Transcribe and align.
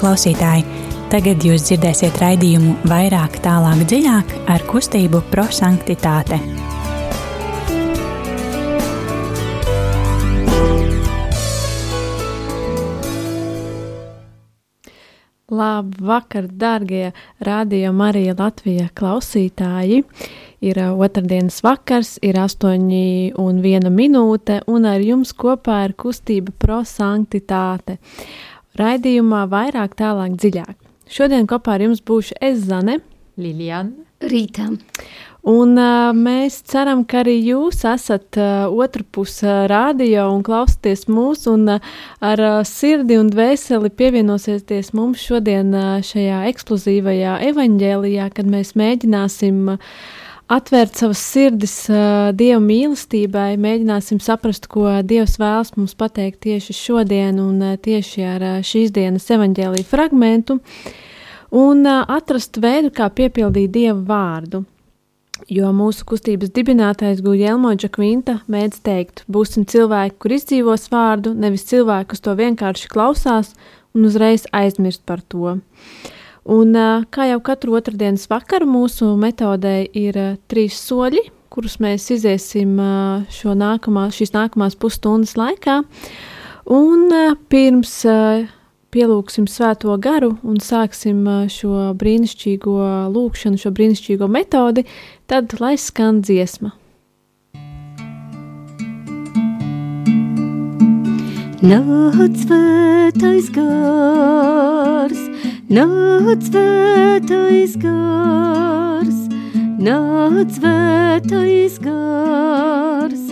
Klausītāji, 0.00 0.62
tagad 1.12 1.42
jūs 1.44 1.66
dzirdēsiet 1.68 2.14
raidījumu 2.22 2.70
vairāk, 2.88 3.34
tālāk, 3.44 3.82
dziļāk 3.84 4.30
ar 4.48 4.62
kustību 4.70 5.20
prosanktitāte. 5.28 6.38
Labvakar, 15.50 16.48
darbie 16.48 17.10
radio 17.44 17.92
Marija 17.92 18.32
Latvija 18.38 18.88
klausītāji! 18.96 20.04
Ir 20.60 20.76
uh, 20.80 20.92
otrdienas 21.00 21.58
vakars, 21.64 22.14
ir 22.24 22.36
astoņi 22.40 23.34
un 23.40 23.60
viena 23.64 23.92
minūte, 23.92 24.62
un 24.68 24.88
ar 24.88 25.04
jums 25.04 25.32
kopā 25.36 25.82
ir 25.88 25.94
kustība 26.00 26.56
prosanktitāte. 26.56 27.96
Raidījumā 28.78 29.46
vairāk, 29.50 29.96
tālāk, 29.98 30.36
dziļāk. 30.38 30.76
Šodien 31.10 31.48
kopā 31.50 31.74
ar 31.74 31.88
jums 31.88 32.04
būšu 32.06 32.36
es 32.44 32.60
Zane, 32.68 33.00
Liljana, 33.40 34.06
Rītā. 34.22 34.68
Un 35.50 35.72
uh, 35.80 36.10
mēs 36.12 36.58
ceram, 36.68 37.00
ka 37.08 37.22
arī 37.22 37.38
jūs 37.40 37.80
esat 37.88 38.36
uh, 38.36 38.68
otrā 38.68 39.06
pusē 39.08 39.64
radio 39.72 40.26
un 40.34 40.42
klausāties 40.44 41.06
mūs, 41.08 41.46
un 41.48 41.64
uh, 41.78 41.92
ar 42.20 42.42
uh, 42.44 42.58
sirdi 42.68 43.16
un 43.16 43.32
dvēseli 43.32 43.88
pievienosieties 43.96 44.92
mums 44.92 45.24
šodien 45.24 45.72
uh, 45.72 45.94
šajā 46.04 46.44
eksplozīvajā 46.52 47.38
evaņģēlijā, 47.54 48.28
kad 48.36 48.52
mēs 48.52 48.76
mēģināsim 48.76 49.78
uh, 49.78 49.94
atvērt 50.50 50.98
savas 50.98 51.20
sirdis 51.22 51.74
uh, 51.92 52.30
Dieva 52.36 52.60
mīlestībai, 52.64 53.54
mēģināsim 53.60 54.20
saprast, 54.22 54.66
ko 54.70 54.88
Dievs 55.06 55.38
vēlas 55.40 55.72
mums 55.76 55.94
pateikt 55.98 56.42
tieši 56.46 56.76
šodien 56.76 57.38
un 57.42 57.62
uh, 57.62 57.78
tieši 57.78 58.26
ar 58.26 58.46
uh, 58.46 58.58
šīs 58.66 58.92
dienas 58.96 59.30
evaņģēlīju 59.30 59.86
fragmentu, 59.88 60.58
un 61.54 61.86
uh, 61.86 62.02
atrast 62.10 62.58
veidu, 62.62 62.92
kā 62.94 63.08
piepildīt 63.14 63.72
Dieva 63.76 63.98
vārdu. 64.10 64.64
Jo 65.48 65.70
mūsu 65.72 66.04
kustības 66.04 66.50
dibinātājs 66.52 67.22
Guļelmo 67.24 67.72
Džakvinta 67.78 68.42
mēdz 68.50 68.82
teikt, 68.84 69.22
būsim 69.30 69.64
cilvēki, 69.64 70.18
kur 70.20 70.34
izdzīvos 70.36 70.90
vārdu, 70.92 71.32
nevis 71.32 71.64
cilvēki, 71.70 72.10
kas 72.12 72.26
to 72.26 72.34
vienkārši 72.36 72.90
klausās 72.92 73.54
un 73.96 74.04
uzreiz 74.10 74.44
aizmirst 74.52 75.06
par 75.08 75.22
to. 75.24 75.56
Un, 76.48 76.72
kā 77.12 77.26
jau 77.28 77.40
katru 77.44 77.76
otrdienas 77.76 78.24
vakaru, 78.30 78.68
mūsu 78.70 79.12
metodē 79.20 79.82
ir 79.92 80.16
trīs 80.48 80.78
soļi, 80.86 81.26
kurus 81.52 81.76
mēs 81.82 82.08
iziesim 82.14 82.78
nākamā, 82.78 84.08
šīs 84.14 84.32
nākamās 84.32 84.78
pusstundas 84.80 85.36
laikā. 85.36 85.82
Un 86.70 87.12
pirms 87.52 87.94
pielūgsim 88.90 89.46
svēto 89.50 89.94
garu 90.02 90.32
un 90.46 90.58
sāksim 90.62 91.22
šo 91.52 91.90
brīnišķīgo 91.98 92.76
lūkšanu, 93.14 93.60
šo 93.60 93.70
brīnišķīgo 93.76 94.30
metodi, 94.30 94.86
tad 95.30 95.54
lai 95.60 95.76
skan 95.78 96.22
dziesma. 96.24 96.72
Nāc 101.60 102.38
svētais 102.40 103.50
gars, 103.52 105.18
nāc 105.70 106.42
svētais 106.42 107.76
gars, 107.78 109.18
nāc 109.78 110.50
svētais 110.56 111.76
gars, 111.84 113.22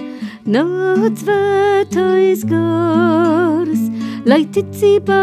nāc 0.47 1.19
svētais 1.19 2.45
gars, 2.47 3.83
lai 4.31 4.45
ticībā 4.55 5.19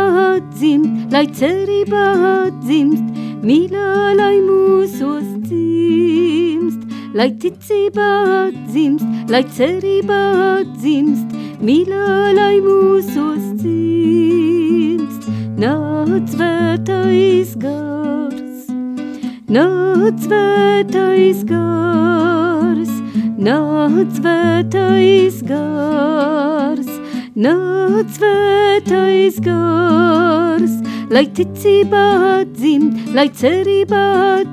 dzimt, 0.58 1.08
lai 1.16 1.24
cerībā 1.40 2.06
dzimst, 2.66 3.08
mīlā, 3.48 4.12
lai 4.20 4.36
mūsos 4.44 5.24
dzimst, 5.48 6.84
lai 7.16 7.32
ticībā 7.32 8.12
dzimst, 8.68 9.08
lai 9.32 9.46
cerībā 9.56 10.24
dzimst, 10.76 11.32
mīlā, 11.64 12.36
lai 12.36 12.58
mūsos 12.60 13.54
dzimst. 13.56 15.15
Nāc 15.56 16.28
svētais 16.28 17.54
gars, 17.56 18.66
nāc 19.48 20.18
svētais 20.20 21.46
gars, 21.48 22.92
nāc 23.40 24.12
svētais 24.18 25.38
gars, 25.48 26.90
nāc 27.40 28.12
svētais 28.18 29.40
gars, 29.48 30.76
lai 31.16 31.24
ticībā 31.40 32.44
dzimt, 32.52 33.16
lai 33.16 33.30
cerībā 33.32 34.06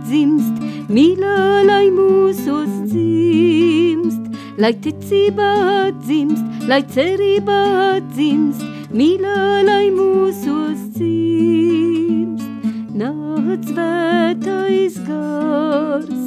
dzimst, 0.04 0.62
mīlā, 0.86 1.64
lai 1.66 1.88
mūsos 1.90 2.70
dzimst, 2.86 4.30
lai 4.54 4.70
ticībā 4.86 5.50
dzimst, 5.98 6.69
lai 6.70 6.84
cerībā 6.94 7.64
dzimst, 8.12 8.71
mīlā, 8.92 9.64
lai 9.64 9.88
mūsos 9.94 10.80
dzimst. 10.92 12.48
Nāc 12.92 13.64
svētais 13.70 14.98
gars, 15.06 16.25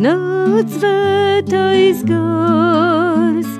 nāc 0.00 0.72
svētais 0.78 2.00
gars, 2.08 3.50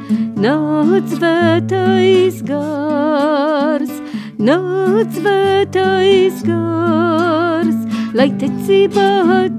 nāc 0.41 1.13
svētais 1.13 2.41
gars, 2.49 3.93
nāc 4.41 5.21
svētais 5.21 6.41
gars, 6.49 7.79
lai 8.17 8.31
ticībā 8.41 9.11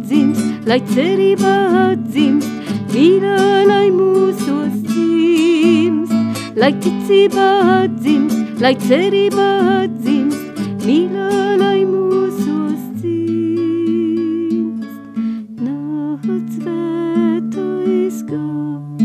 dzimst, 0.02 0.66
lai 0.66 0.81
cerībā 0.90 1.56
dzimst, 2.08 2.50
mīlā, 2.96 3.38
lai 3.70 3.88
mūsos 3.94 4.74
dzimst, 4.90 6.18
lai 6.58 6.74
ticībā 6.81 7.52
dzimst, 8.02 8.41
lai 8.61 8.75
cerībā 8.77 9.88
dzimst, 9.89 10.59
mīlā, 10.85 11.57
lai 11.57 11.79
mūsos 11.89 12.83
dzimst. 12.99 14.85
Nāc 15.66 16.27
svētais 16.59 18.22
gars. 18.29 19.01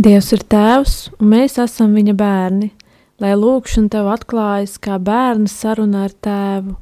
Dievs 0.00 0.32
ir 0.32 0.42
tēvs, 0.48 0.96
un 1.20 1.32
mēs 1.36 1.60
esam 1.60 1.92
viņa 1.98 2.16
bērni, 2.16 2.72
lai 3.20 3.36
lūkšana 3.36 3.92
tev 3.92 4.08
atklājas 4.16 4.80
kā 4.80 4.96
bērns 4.96 5.52
saruna 5.60 6.08
ar 6.08 6.14
tēvu. 6.24 6.72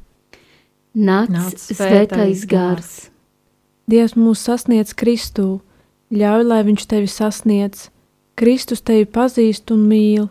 Nāc, 0.95 1.35
Nāc 1.35 1.59
svētais 1.67 2.47
gars. 2.47 3.11
Dievs 3.91 4.15
mūs 4.15 4.39
sasniedz 4.47 4.95
Kristū, 4.95 5.59
ļauj, 6.15 6.43
lai 6.47 6.63
viņš 6.71 6.83
tevi 6.95 7.11
sasniedz. 7.11 7.91
Kristus 8.39 8.81
tevi 8.81 9.07
pazīst 9.07 9.71
un 9.75 9.87
mīl. 9.91 10.29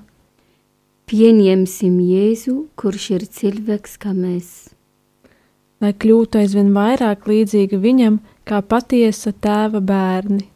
Pieņemsim 1.09 1.95
Jēzu, 2.05 2.55
kurš 2.77 3.09
ir 3.15 3.25
cilvēks 3.25 3.97
kā 4.01 4.13
mēs. 4.13 4.69
lai 5.79 5.93
kļūtu 5.95 6.41
aizvien 6.41 6.73
vairāk 6.75 7.27
līdzīga 7.29 7.77
viņam, 7.79 8.19
kā 8.43 8.61
patiesa 8.61 9.31
tēva 9.31 9.79
bērni. 9.79 10.49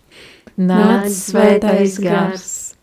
nāc 0.57 1.09
svētais 1.09 1.97
gars. 2.01 2.75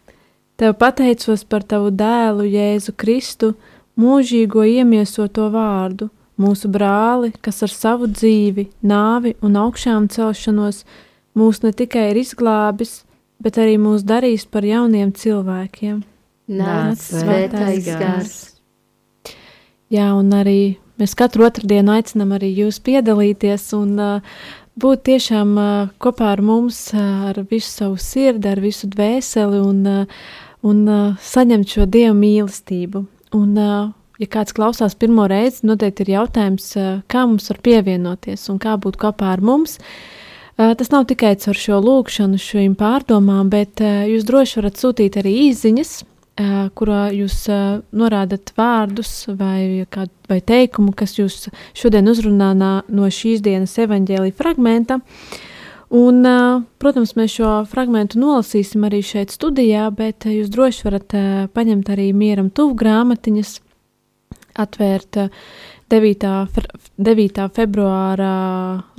Tev 0.56 0.74
pateicos 0.80 1.44
par 1.44 1.62
tavu 1.62 1.90
dēlu 1.90 2.44
Jēzu 2.44 2.92
Kristu, 2.96 3.54
mūžīgo 3.96 4.64
iemiesoto 4.66 5.46
vārdu, 5.52 6.10
mūsu 6.40 6.68
brāli, 6.68 7.32
kas 7.40 7.62
ar 7.62 7.72
savu 7.72 8.08
dzīvi, 8.10 8.66
nāvi 8.82 9.36
un 9.44 9.56
augšām 9.56 10.08
celšanos 10.12 10.84
mūs 11.36 11.62
ne 11.62 11.72
tikai 11.76 12.10
ir 12.10 12.20
izglābis, 12.20 13.04
bet 13.42 13.58
arī 13.60 13.76
mūs 13.80 14.04
darīs 14.06 14.46
par 14.46 14.66
jauniem 14.66 15.12
cilvēkiem. 15.16 16.00
Nāc 16.50 17.02
svētais 17.04 17.86
gars. 17.86 18.38
Jā, 19.90 20.10
un 20.14 20.30
arī 20.34 20.78
mēs 21.00 21.16
katru 21.18 21.46
otrdienu 21.48 21.94
aicinām 21.96 22.34
arī 22.36 22.50
jūs 22.54 22.80
piedalīties 22.86 23.70
un 23.78 23.94
uh, 23.98 24.42
būt 24.78 25.04
tiešām 25.08 25.54
uh, 25.58 25.94
kopā 26.02 26.34
ar 26.34 26.42
mums, 26.46 26.82
uh, 26.94 27.30
ar 27.30 27.40
visu 27.50 27.70
savu 27.70 27.98
sirdi, 28.02 28.50
ar 28.50 28.60
visu 28.62 28.90
dvēseli 28.90 29.62
un, 29.62 29.80
uh, 29.86 30.28
un 30.66 30.84
uh, 30.86 31.16
saņemt 31.22 31.74
šo 31.74 31.88
dievu 31.90 32.18
mīlestību. 32.18 33.04
Un, 33.38 33.50
uh, 33.58 33.90
ja 34.22 34.30
kāds 34.30 34.54
klausās 34.54 34.98
pirmo 34.98 35.26
reizi, 35.30 35.64
noteikti 35.70 36.06
ir 36.06 36.16
jautājums, 36.18 36.72
uh, 36.78 36.96
kā 37.10 37.26
mums 37.26 37.50
var 37.50 37.62
pievienoties 37.66 38.48
un 38.50 38.62
kā 38.62 38.76
būt 38.78 38.98
kopā 39.00 39.34
ar 39.34 39.42
mums. 39.42 39.78
Uh, 39.78 40.19
Tas 40.60 40.90
nav 40.92 41.06
tikai 41.08 41.38
ar 41.48 41.56
šo 41.56 41.78
lūkšanu, 41.80 42.36
šīm 42.36 42.74
pārdomām, 42.76 43.48
bet 43.48 43.80
uh, 43.80 44.02
jūs 44.04 44.26
droši 44.28 44.58
varat 44.58 44.76
sūtīt 44.76 45.14
arī 45.16 45.30
īsiņas, 45.46 45.92
uh, 46.02 46.66
kurā 46.76 47.06
jūs 47.16 47.46
norādat 47.96 48.52
vārdus 48.58 49.12
vai, 49.38 49.86
kādu, 49.88 50.12
vai 50.28 50.42
teikumu, 50.44 50.92
kas 50.92 51.16
jūs 51.16 51.46
šodien 51.72 52.10
uzrunā 52.12 52.50
nā- 52.52 52.82
no 52.92 53.08
šīs 53.08 53.40
dienas 53.46 53.72
evaņģēlīja 53.80 54.36
fragmenta. 54.36 55.00
Un, 55.96 56.22
protams, 56.78 57.16
mēs 57.18 57.32
šo 57.40 57.54
fragment 57.66 58.12
nolasīsim 58.14 58.84
arī 58.86 59.00
šeit, 59.02 59.32
studijā, 59.34 59.88
bet 59.90 60.22
jūs 60.28 60.52
droši 60.52 60.84
varat 60.86 61.16
paņemt 61.56 61.88
arī 61.90 62.12
mieram 62.14 62.52
tuvu 62.54 62.76
grāmatiņas, 62.78 63.56
atvērt 64.60 65.18
9. 65.90 66.28
9. 66.94 67.48
februāra 67.56 68.34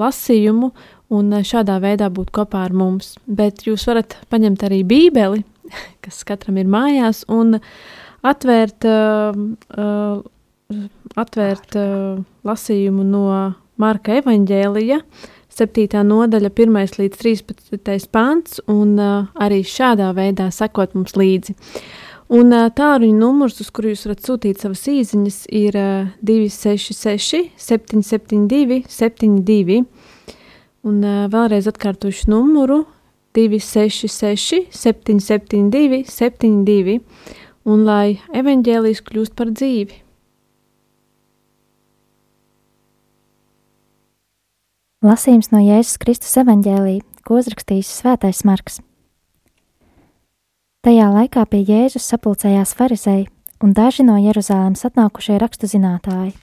lasījumu 0.01 0.73
un 1.11 1.35
šādā 1.47 1.77
veidā 1.83 2.09
būt 2.13 2.31
kopā 2.35 2.65
ar 2.67 2.75
mums. 2.75 3.15
Bet 3.27 3.65
jūs 3.67 3.87
varat 3.89 4.17
paņemt 4.31 4.63
arī 4.67 4.81
Bībeli, 4.87 5.43
kas 6.03 6.23
katram 6.27 6.59
ir 6.61 6.71
mājās, 6.71 7.25
un 7.31 7.59
atvērt, 8.23 8.87
atvērt 11.25 11.77
lasījumu 12.47 13.05
no 13.07 13.27
Marka 13.81 14.19
evaņģēlija 14.21 15.01
7. 15.51 16.03
nodaļa, 16.07 16.49
1 16.55 17.01
līdz 17.01 17.17
13. 17.19 18.07
pāns, 18.11 18.61
un 18.71 18.95
uh, 18.99 19.27
arī 19.35 19.61
šādā 19.67 20.11
veidā 20.15 20.47
sekot 20.53 20.95
mums 20.95 21.17
līdzi. 21.19 21.55
Un 22.31 22.53
uh, 22.55 22.69
tāruņa 22.71 23.17
numurs, 23.19 23.59
uz 23.59 23.71
kuru 23.75 23.91
jūs 23.91 24.05
varat 24.07 24.23
sūtīt 24.23 24.63
savas 24.63 24.85
īsiņas, 24.87 25.41
ir 25.51 25.75
uh, 25.75 26.13
266, 26.23 27.51
772, 27.59 28.85
72. 28.87 29.81
Un 30.87 31.01
uh, 31.05 31.25
vēlreiz 31.29 31.67
atkārtošu 31.69 32.29
numuru 32.31 32.83
266, 33.37 34.71
772, 34.73 36.03
72. 36.09 36.99
Un 37.69 37.83
lai 37.85 38.17
evaņģēlijas 38.33 39.03
kļūst 39.05 39.35
par 39.37 39.51
dzīvi. 39.53 39.99
Lasījums 45.05 45.51
no 45.53 45.61
Jēzus 45.61 45.97
Kristus 46.01 46.33
evaņģēlī, 46.41 46.99
ko 47.25 47.39
uzrakstījis 47.41 47.89
Svētais 48.01 48.43
Marks. 48.45 48.81
Tajā 50.85 51.07
laikā 51.13 51.45
pie 51.49 51.61
Jēzus 51.65 52.05
sapulcējās 52.09 52.73
farizēji 52.77 53.27
un 53.61 53.73
daži 53.77 54.05
no 54.05 54.17
Jeruzalemes 54.21 54.85
atnākušie 54.89 55.37
rakstu 55.41 55.69
zinātāji. 55.69 56.33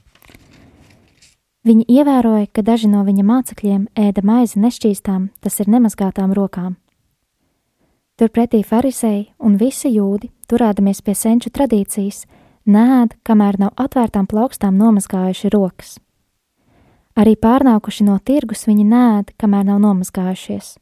Viņi 1.66 1.84
ievēroja, 1.90 2.46
ka 2.54 2.62
daži 2.62 2.86
no 2.90 3.02
viņa 3.02 3.24
mācekļiem 3.26 3.88
ēda 3.98 4.22
maizi 4.22 4.60
nešķīstām, 4.62 5.30
tas 5.42 5.58
ir 5.58 5.70
nemazgātām 5.72 6.30
rokām. 6.36 6.76
Turpretī 8.18 8.62
farizēji 8.66 9.32
un 9.42 9.56
visi 9.58 9.90
jūdi, 9.94 10.30
turēdamies 10.50 11.02
pie 11.02 11.14
senču 11.18 11.50
tradīcijas, 11.54 12.24
nēd, 12.66 13.16
kamēr 13.26 13.58
nav 13.58 13.74
atvērtām 13.78 14.26
plaukstām 14.30 14.78
nomazgājuši 14.78 15.50
rokas. 15.54 15.98
Arī 17.18 17.34
pārnākuši 17.34 18.06
no 18.06 18.18
tirgus 18.22 18.66
viņi 18.70 18.86
nēd, 18.86 19.34
kamēr 19.38 19.66
nav 19.66 19.82
nomazgājušies. 19.82 20.76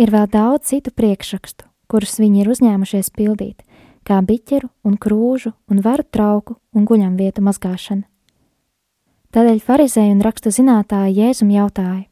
Ir 0.00 0.12
vēl 0.14 0.28
daudz 0.32 0.70
citu 0.70 0.92
priekšrakstu, 0.96 1.66
kurus 1.88 2.16
viņi 2.20 2.44
ir 2.44 2.52
uzņēmušies 2.54 3.10
pildīt, 3.12 3.64
kā 4.08 4.20
biķeru 4.24 4.70
un 4.88 4.96
krūžu 4.96 5.52
un 5.68 5.82
varu 5.84 6.06
trauku 6.08 6.56
un 6.72 6.88
guļamvietu 6.88 7.44
mazgāšana. 7.44 8.06
Tādēļ 9.28 9.58
farizēji 9.60 10.14
un 10.14 10.22
rakstu 10.24 10.48
zinātāji 10.48 11.18
Jēzum 11.18 11.50
jautāja: 11.52 12.06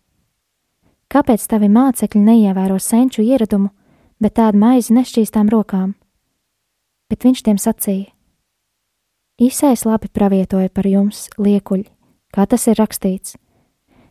Kāpēc 1.08 1.46
tavi 1.48 1.70
mācekļi 1.72 2.20
neievēro 2.20 2.76
senču 2.76 3.24
ieradumu, 3.24 3.70
bet 4.20 4.36
tādu 4.36 4.60
maizi 4.60 4.92
nešķīstām 4.92 5.48
rokām? 5.48 5.94
Bet 7.08 7.24
viņš 7.24 7.40
tiem 7.46 7.62
sacīja: 7.62 8.12
Īsais 9.40 9.86
labi 9.88 10.12
pravietoja 10.12 10.68
par 10.68 10.90
jums, 10.90 11.30
liekuļi, 11.40 11.88
kā 12.36 12.44
tas 12.44 12.68
ir 12.68 12.76
rakstīts. 12.76 13.38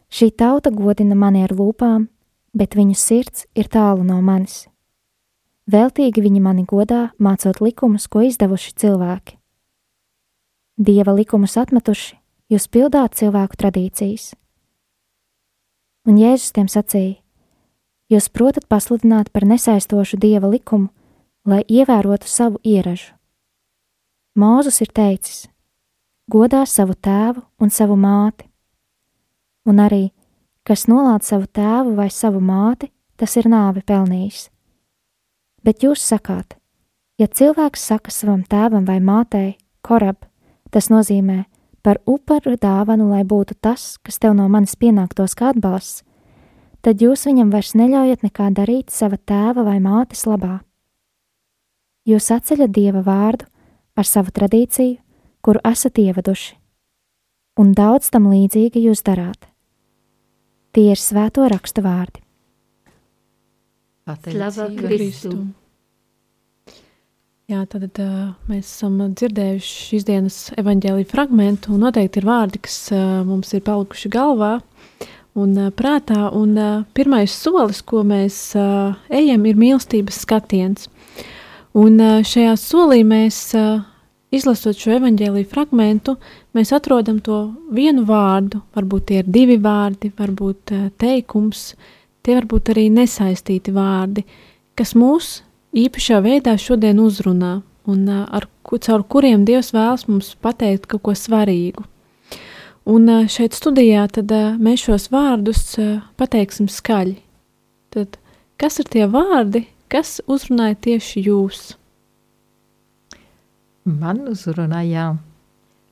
Šī 0.09 0.31
tauta 0.33 0.73
godina 0.73 1.13
mani 1.13 1.45
ar 1.45 1.53
lūpām, 1.53 2.09
bet 2.57 2.73
viņu 2.73 2.97
sirds 2.97 3.45
ir 3.53 3.69
tālu 3.69 4.01
no 4.01 4.17
manis. 4.21 4.65
Veltīgi 5.69 6.25
viņi 6.25 6.41
mani 6.41 6.65
godā, 6.65 7.11
mācot 7.21 7.61
likumus, 7.61 8.09
ko 8.09 8.25
izdevuši 8.25 8.77
cilvēki. 8.81 9.37
Dieva 10.77 11.13
likumus 11.13 11.57
atmetuši, 11.57 12.15
jūs 12.51 12.67
pildāt 12.69 13.15
cilvēku 13.17 13.57
tradīcijas. 13.59 14.33
Un 16.05 16.19
Jēzus 16.21 16.53
tiem 16.53 16.67
sacīja: 16.69 17.21
Jūs 18.11 18.29
protat 18.29 18.67
pasludināt 18.69 19.31
par 19.33 19.47
nesaistošu 19.49 20.19
dieva 20.21 20.51
likumu, 20.51 20.91
lai 21.45 21.63
ievērotu 21.65 22.29
savu 22.29 22.61
ieražu. 22.61 23.15
Mūzus 24.37 24.81
ir 24.85 24.91
teicis: 24.93 25.47
godā 26.29 26.65
savu 26.69 26.93
tēvu 26.93 27.41
un 27.61 27.71
savu 27.73 27.97
māti. 27.97 28.45
Un 29.65 29.81
arī, 29.81 30.11
kas 30.65 30.85
nolādē 30.85 31.25
savu 31.25 31.49
tēvu 31.49 31.95
vai 31.97 32.11
savu 32.13 32.41
māti, 32.43 32.91
tas 33.17 33.33
ir 33.39 33.49
nāvi 33.49 33.81
pelnījis. 33.81 34.49
Bet 35.65 35.81
jūs 35.81 36.03
sakāt, 36.05 36.59
ja 37.17 37.25
cilvēks 37.25 37.81
saka 37.89 38.13
savam 38.13 38.43
tēvam 38.45 38.85
vai 38.85 38.99
mātei, 39.01 39.55
korab, 39.81 40.19
tas 40.69 40.91
nozīmē 40.93 41.45
par 41.85 42.01
uparu 42.09 42.55
dāvanu, 42.57 43.11
lai 43.13 43.21
būtu 43.23 43.55
tas, 43.61 43.95
kas 44.01 44.17
tev 44.17 44.33
no 44.33 44.49
manis 44.49 44.73
pienāktos 44.75 45.37
kā 45.37 45.53
atbalsts, 45.53 46.01
tad 46.81 47.01
jūs 47.01 47.27
viņam 47.29 47.53
vairs 47.53 47.75
neļaujat 47.77 48.25
nekā 48.25 48.49
darīt 48.57 48.89
sava 48.89 49.21
tēva 49.21 49.65
vai 49.69 49.77
mātes 49.79 50.25
labā. 50.25 50.59
Jūs 52.09 52.33
atceļat 52.33 52.73
dieva 52.73 53.01
vārdu 53.05 53.45
ar 53.95 54.05
savu 54.05 54.33
tradīciju 54.33 54.99
kuru 55.45 55.61
esat 55.69 55.99
ievaduši, 56.01 56.55
un 57.61 57.75
daudz 57.77 58.09
tam 58.13 58.31
līdzīgi 58.31 58.81
jūs 58.87 59.03
darāt. 59.05 59.45
Tie 60.73 60.87
ir 60.89 60.97
svēto 60.97 61.45
rakstu 61.51 61.83
vārdi. 61.85 62.23
Slava 64.25 64.65
Kristu! 64.79 65.35
Jā, 67.45 67.61
tad 67.69 67.99
uh, 68.01 68.33
mēs 68.49 68.65
esam 68.65 68.97
dzirdējuši 69.13 69.73
šīs 69.89 70.05
dienas 70.07 70.37
evaņģēlīja 70.57 71.09
fragment, 71.11 71.67
un 71.69 71.83
noteikti 71.85 72.21
ir 72.21 72.25
vārdi, 72.25 72.61
kas 72.65 72.77
uh, 72.89 73.21
mums 73.27 73.53
ir 73.53 73.61
palikuši 73.67 74.09
galvā 74.15 74.55
un 75.37 75.53
uh, 75.53 75.69
prātā. 75.69 76.31
Un, 76.33 76.55
uh, 76.57 76.85
pirmais 76.97 77.29
solis, 77.29 77.83
ko 77.85 78.01
mēs 78.07 78.39
uh, 78.57 78.97
ejam, 79.13 79.45
ir 79.45 79.61
mīlestības 79.61 80.23
skatiens. 80.25 80.89
Un 81.77 82.01
uh, 82.01 82.23
šajā 82.25 82.55
solī 82.57 83.03
mēs 83.05 83.43
uh, 83.59 83.83
izlasot 84.35 84.77
šo 84.79 84.95
evaņģēlīju 84.97 85.49
fragment, 85.49 86.11
mēs 86.55 86.73
atrodam 86.75 87.19
to 87.23 87.39
vienu 87.73 88.05
vārdu, 88.07 88.61
varbūt 88.75 89.09
tie 89.09 89.21
ir 89.21 89.31
divi 89.31 89.57
vārdi, 89.61 90.11
varbūt 90.17 90.73
eh, 90.75 90.85
teikums, 91.01 91.73
tie 92.25 92.37
varbūt 92.39 92.73
arī 92.73 92.87
nesaistīti 92.93 93.73
vārdi, 93.75 94.25
kas 94.75 94.95
mūs 94.97 95.37
īpašā 95.75 96.21
veidā 96.23 96.55
šodien 96.59 96.99
uzrunā 97.03 97.59
un 97.85 98.07
ar, 98.09 98.47
caur 98.81 99.03
kuriem 99.03 99.45
Dievs 99.47 99.73
vēlas 99.75 100.07
mums 100.09 100.33
pateikt 100.41 100.87
kaut 100.89 101.03
ko 101.05 101.15
svarīgu. 101.17 101.85
Un 102.85 103.09
šeit 103.31 103.55
studijā 103.57 104.05
tad 104.13 104.31
mēs 104.61 104.85
šos 104.85 105.09
vārdus 105.13 105.73
pateiksim 106.19 106.69
skaļi. 106.69 107.17
Tad, 107.93 108.19
kas 108.61 108.77
ir 108.81 108.89
tie 108.93 109.07
vārdi, 109.09 109.63
kas 109.89 110.19
uzrunāja 110.29 110.77
tieši 110.87 111.23
jūs? 111.25 111.63
Man 113.85 114.23
uzrunāja 114.29 115.15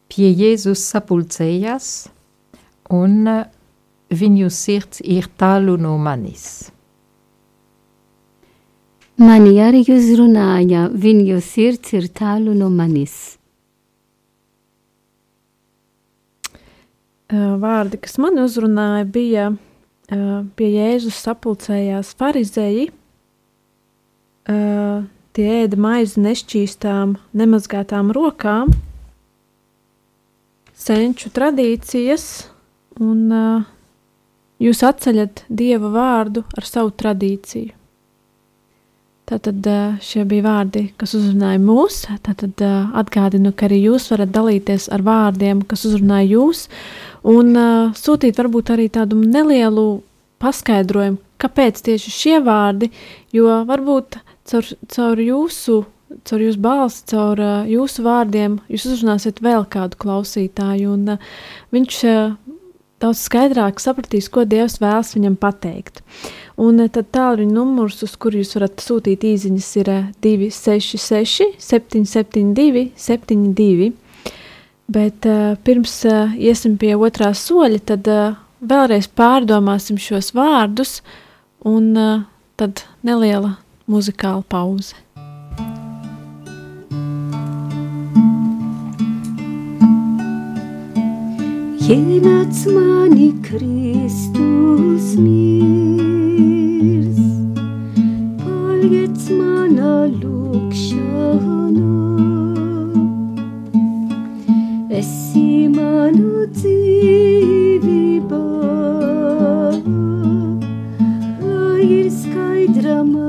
pie 0.09 0.29
Jēzus 0.29 0.81
sapulcējas, 0.91 1.89
un 2.93 3.29
viņu 4.13 4.49
sirds 4.53 5.01
ir 5.01 5.29
tālu 5.37 5.77
no 5.81 5.95
manis. 6.01 6.73
Mani 9.21 9.53
arī 9.61 9.83
uzrunāja, 9.93 10.87
viņu 10.89 11.37
sirds 11.45 11.93
ir 11.93 12.09
tālu 12.09 12.55
no 12.57 12.71
manis. 12.73 13.37
Vārdi, 17.33 17.97
kas 18.01 18.17
man 18.21 18.41
uzrunāja, 18.41 19.05
bija 19.09 19.51
pie 20.57 20.69
Jēzus 20.73 21.17
sapulcējās 21.23 22.11
farizēji, 22.17 22.89
Tie 25.33 25.45
ēda 25.49 25.77
maizi 25.81 26.21
nešķīstām, 26.21 27.15
nemazgātām 27.33 28.11
rokām, 28.13 28.73
senču 30.77 31.31
tradīcijas, 31.33 32.25
un 33.01 33.31
jūs 34.61 34.83
atceļat 34.85 35.45
dieva 35.49 35.89
vārdu 35.95 36.43
ar 36.53 36.67
savu 36.69 36.93
tradīciju. 37.01 37.82
Tātad 39.29 39.67
šie 40.03 40.25
bija 40.27 40.43
vārdi, 40.43 40.81
kas 40.99 41.13
uzrunāja 41.15 41.61
mūs. 41.63 42.01
Tātad 42.25 42.59
atgādinu, 42.99 43.53
ka 43.55 43.69
arī 43.69 43.79
jūs 43.85 44.09
varat 44.11 44.33
dalīties 44.35 44.89
ar 44.91 45.05
vārdiem, 45.05 45.61
kas 45.69 45.85
uzrunāja 45.87 46.27
jūs, 46.33 46.65
un 47.23 47.55
uh, 47.55 47.93
sūtīt 47.95 48.37
varbūt 48.39 48.73
arī 48.75 48.89
tādu 48.91 49.17
nelielu 49.23 50.03
paskaidrojumu, 50.43 51.21
kāpēc 51.39 51.81
tieši 51.87 52.13
šie 52.13 52.37
vārdi, 52.43 52.91
jo 53.35 53.61
varbūt 53.67 54.19
caur, 54.49 54.69
caur 54.91 55.21
jūsu, 55.23 55.79
caur 56.27 56.43
jūsu 56.43 56.63
balsi, 56.63 57.05
caur 57.13 57.39
uh, 57.39 57.53
jūsu 57.69 58.03
vārdiem, 58.05 58.59
jūs 58.71 58.89
uzrunāsiet 58.91 59.39
vēl 59.43 59.63
kādu 59.71 59.99
klausītāju, 60.03 60.97
un 60.97 61.15
uh, 61.15 61.31
viņš 61.75 62.01
daudz 63.03 63.21
skaidrāk 63.27 63.81
sapratīs, 63.83 64.29
ko 64.31 64.45
Dievs 64.47 64.79
vēlas 64.81 65.13
viņam 65.17 65.35
pateikt. 65.39 66.01
Un 66.59 66.79
tad 66.93 67.09
tālruņa 67.15 67.53
numurs, 67.53 68.01
uz 68.05 68.15
kuru 68.19 68.41
jūs 68.41 68.55
varat 68.57 68.83
sūtīt 68.83 69.25
īsiņas, 69.27 69.69
ir 69.81 69.91
266, 70.23 71.57
772, 71.61 72.87
72. 72.95 73.91
Bet 74.93 75.25
uh, 75.29 75.55
pirms 75.63 75.95
uh, 76.09 76.35
iesim 76.37 76.77
pie 76.77 76.93
otrā 76.99 77.31
soļa, 77.37 77.79
tad 77.93 78.09
uh, 78.11 78.35
vēlreiz 78.63 79.07
pārdomāsim 79.15 79.99
šos 80.01 80.33
vārdus, 80.37 80.99
un 81.65 81.93
uh, 81.97 82.27
tad 82.59 82.85
neliela 83.07 83.57
muzikāla 83.89 84.43
pauze. 84.49 84.99
Ienāc 91.93 92.57
mani 92.73 93.27
Kristus 93.45 95.13
mirs, 95.23 97.19
paliec 98.41 99.19
mana 99.37 100.09
lūkšana. 100.09 101.93
Esi 104.89 105.69
manu 105.75 106.49
dzīvība, 106.57 108.41
lai 111.45 111.85
ir 111.99 112.09
skaidra 112.09 113.03
mana 113.05 113.22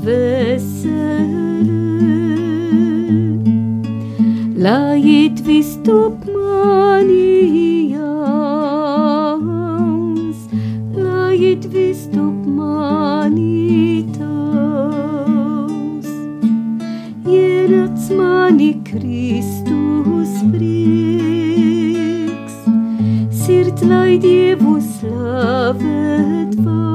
mana 0.00 0.08
dvēsele, 0.08 1.76
lai 4.56 5.04
it 5.04 5.40
viss 5.44 5.76
top 5.84 6.24
mani 6.26 7.92
jauns, 7.92 9.28
lai 10.94 11.36
it 11.52 11.66
viss 11.66 12.06
top 12.12 12.46
mani 12.46 14.04
tavs. 14.16 16.08
Ienāc 17.26 18.10
mani 18.16 18.74
Kristus 18.84 20.42
prieks, 20.52 22.54
sird 23.30 23.82
lai 23.86 24.18
Dievu 24.18 24.80
slavēt 24.80 26.54
vāk, 26.64 26.89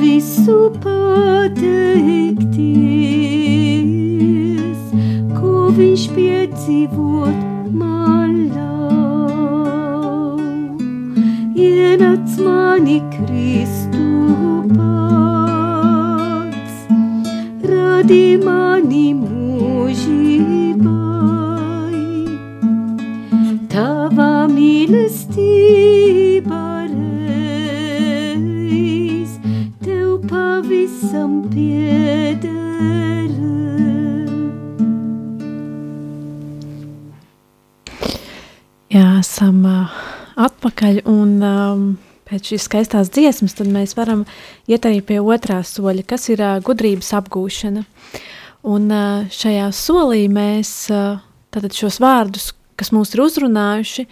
visu 0.00 0.72
pateikties, 0.80 1.60
ko 5.36 5.68
viņš 5.76 6.02
piedzīvot 6.16 7.36
man 7.76 8.48
ļauj. 8.54 10.40
Ienāc 11.60 12.40
mani 12.46 13.04
Kristu 13.12 14.08
pats, 14.72 16.76
radi 17.68 18.40
mani 18.40 19.12
mūžībai. 19.20 20.80
Tava 23.68 24.48
mīlestība 24.48 25.19
atpakaļ 40.80 41.02
un 41.10 41.42
um, 41.44 41.80
pēc 42.24 42.52
šīs 42.52 42.64
skaistās 42.64 43.10
dziesmas 43.12 43.54
tad 43.54 43.68
mēs 43.68 43.92
varam 43.96 44.24
iet 44.66 44.86
arī 44.86 45.02
pie 45.04 45.20
otrā 45.20 45.60
soļa, 45.62 46.04
kas 46.06 46.28
ir 46.30 46.40
uh, 46.40 46.60
gudrības 46.64 47.12
apgūšana. 47.18 47.84
Un 48.64 48.88
uh, 48.88 49.28
šajā 49.28 49.70
solī 49.72 50.28
mēs 50.32 50.88
uh, 50.90 51.20
tātad 51.52 51.76
šos 51.76 52.00
vārdus, 52.00 52.54
kas 52.76 52.92
mūs 52.92 53.12
ir 53.12 53.24
uzrunājuši, 53.26 54.06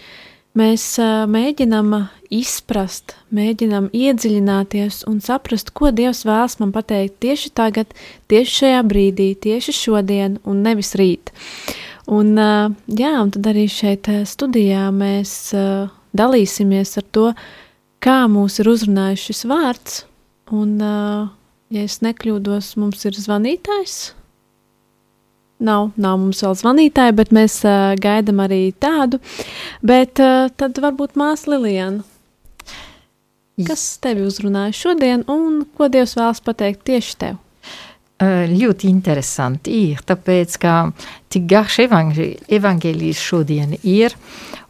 mēs 0.58 0.84
uh, 1.00 1.24
mēģinam 1.30 2.08
izprast, 2.28 3.16
mēģinam 3.32 3.88
iedziļināties 3.96 5.06
un 5.08 5.22
saprast, 5.24 5.72
ko 5.72 5.88
Dievs 5.88 6.26
vēlas 6.28 6.58
man 6.60 6.72
pateikt 6.76 7.20
tieši 7.24 7.54
tagad, 7.56 7.94
tieši 8.28 8.58
šajā 8.60 8.82
brīdī, 8.88 9.32
tieši 9.40 9.72
šodien 9.72 10.36
un 10.44 10.64
nevis 10.66 10.92
rīt. 11.00 11.32
Un, 12.08 12.36
uh, 12.36 12.68
jā, 12.92 13.14
un 13.22 13.32
tad 13.32 13.48
arī 13.48 13.68
šeit 13.72 14.08
uh, 14.12 14.24
studijā 14.28 14.88
mēs 14.92 15.38
uh, 15.56 15.88
dalīsimies 16.18 16.98
ar 17.00 17.08
to, 17.14 17.30
kā 18.04 18.20
mūs 18.30 18.60
ir 18.62 18.70
uzrunājis 18.74 19.30
šis 19.30 19.46
vārds. 19.50 20.04
Un, 20.54 20.78
ja 20.80 21.82
es 21.84 21.98
nekļūdos, 22.04 22.74
mums 22.80 23.04
ir 23.08 23.18
zvanītājs. 23.18 23.98
Nav, 25.58 25.88
nav 25.98 26.20
mums 26.22 26.38
vēl 26.44 26.54
zvanītāji, 26.54 27.16
bet 27.18 27.32
mēs 27.34 27.58
uh, 27.66 27.96
gaidām 27.98 28.38
arī 28.44 28.60
tādu. 28.78 29.18
Bet 29.82 30.22
uh, 30.22 30.46
tad 30.54 30.78
varbūt 30.78 31.18
māsa 31.18 31.50
Lilijana. 31.50 32.04
Kas 33.66 33.96
tevi 33.98 34.22
uzrunāja 34.22 34.70
šodien 34.76 35.24
un 35.26 35.64
ko 35.74 35.88
Dievs 35.90 36.14
vēlas 36.14 36.38
pateikt 36.46 36.84
tieši 36.86 37.16
tev? 37.18 37.38
Ļoti 38.18 38.88
interesanti 38.90 39.74
ir, 39.90 40.02
tāpēc, 40.06 40.54
ka 40.62 40.74
tik 41.30 41.44
garš 41.50 41.80
evaņģēlijs 41.84 43.18
šodien 43.22 43.76
ir, 43.82 44.14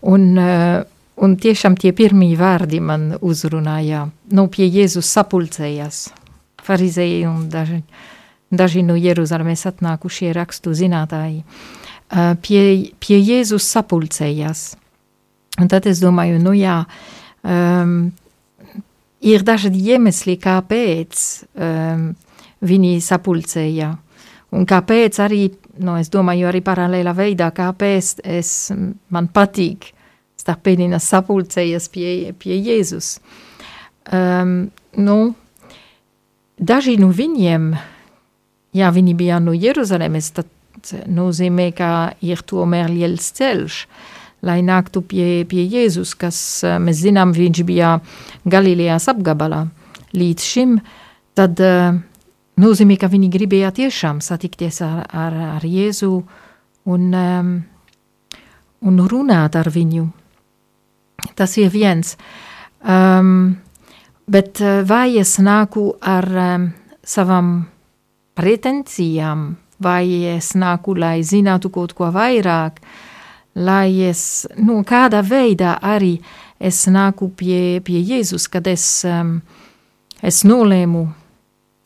un, 0.09 0.25
uh, 0.41 0.89
un 1.23 1.35
tiešām 1.41 1.77
tie 1.79 1.93
pirmie 1.97 2.35
vārdi 2.39 2.81
man 2.85 3.11
uzrunāja, 3.21 4.07
nu 4.35 4.47
pie 4.53 4.69
Jēzus 4.69 5.11
sapulcējās, 5.17 6.01
farizēji 6.65 7.27
un 7.29 7.49
daži, 7.53 7.83
daži 8.51 8.85
no 8.87 8.97
Jeruzalemes 8.99 9.67
atnākušie 9.71 10.33
rakstu 10.37 10.75
zinātāji, 10.79 11.43
uh, 11.43 12.35
pie, 12.43 12.63
pie 13.03 13.19
Jēzus 13.19 13.67
sapulcējās. 13.75 14.65
Un 15.59 15.71
tad 15.71 15.89
es 15.91 15.99
domāju, 16.03 16.39
nu 16.39 16.55
jā, 16.55 16.81
um, 17.43 18.13
ir 19.27 19.43
dažādi 19.43 19.83
iemesli, 19.91 20.39
kāpēc 20.39 21.25
um, 21.59 22.11
viņi 22.63 22.99
sapulcēja. 23.03 23.91
Un 24.55 24.65
kāpēc 24.69 25.19
arī, 25.21 25.43
nu, 25.83 25.99
es 25.99 26.09
domāju, 26.15 26.47
arī 26.49 26.63
paralēlā 26.65 27.13
veidā, 27.17 27.51
kāpēc 27.55 28.21
es, 28.39 28.53
man 29.13 29.29
patīk 29.35 29.91
starpēdinas 30.49 31.05
sapulcējas 31.13 31.91
pie, 31.93 32.33
pie 32.41 32.57
Jēzus. 32.57 33.19
Um, 34.09 34.71
nu, 34.97 35.35
daži 36.57 36.97
no 36.97 37.11
viņiem, 37.13 37.75
ja 38.73 38.93
viņi 38.95 39.15
bija 39.15 39.41
no 39.45 39.53
Jeruzalemes, 39.53 40.33
tad 40.33 40.49
nozīmē, 41.11 41.73
ka 41.77 42.15
ir 42.25 42.41
tomēr 42.41 42.89
liels 42.89 43.29
ceļš, 43.37 43.83
lai 44.47 44.61
nāktu 44.63 45.03
pie, 45.03 45.45
pie 45.51 45.67
Jēzus, 45.67 46.15
kas, 46.17 46.39
mēs 46.81 47.03
zinām, 47.03 47.35
viņš 47.37 47.65
bija 47.69 47.99
Galilējas 48.49 49.11
apgabalā 49.13 49.67
līdz 50.17 50.45
šim, 50.45 50.79
tad 51.37 51.61
uh, 51.61 51.99
nozīmē, 52.57 52.97
ka 52.97 53.11
viņi 53.13 53.29
gribēja 53.35 53.75
tiešām 53.77 54.23
satikties 54.25 54.81
ar, 54.87 55.03
ar, 55.13 55.37
ar 55.59 55.67
Jēzu 55.67 56.15
un, 56.89 57.11
um, 57.13 57.53
un 58.89 59.05
runāt 59.11 59.59
ar 59.59 59.69
viņu. 59.75 60.07
Tas 61.35 61.57
ir 61.59 61.71
viens. 61.71 62.17
Um, 62.83 63.57
bet 64.27 64.61
vai 64.87 65.19
es 65.19 65.39
nāku 65.43 65.91
ar 65.99 66.29
um, 66.31 66.69
savām 67.03 67.67
pretensijām, 68.39 69.57
vai 69.83 70.25
es 70.37 70.53
nāku, 70.59 70.95
lai 70.99 71.23
zinātu 71.27 71.73
kaut 71.75 71.95
ko 71.99 72.11
vairāk, 72.15 72.79
lai 73.59 74.03
es, 74.07 74.47
nu, 74.59 74.83
kādā 74.87 75.23
veidā 75.27 75.79
arī 75.83 76.19
es 76.59 76.85
nāku 76.91 77.31
pie, 77.35 77.81
pie 77.83 77.99
Jēzus, 77.99 78.47
kad 78.51 78.67
es, 78.71 78.85
um, 79.07 79.41
es 80.23 80.45
nolēmu 80.47 81.07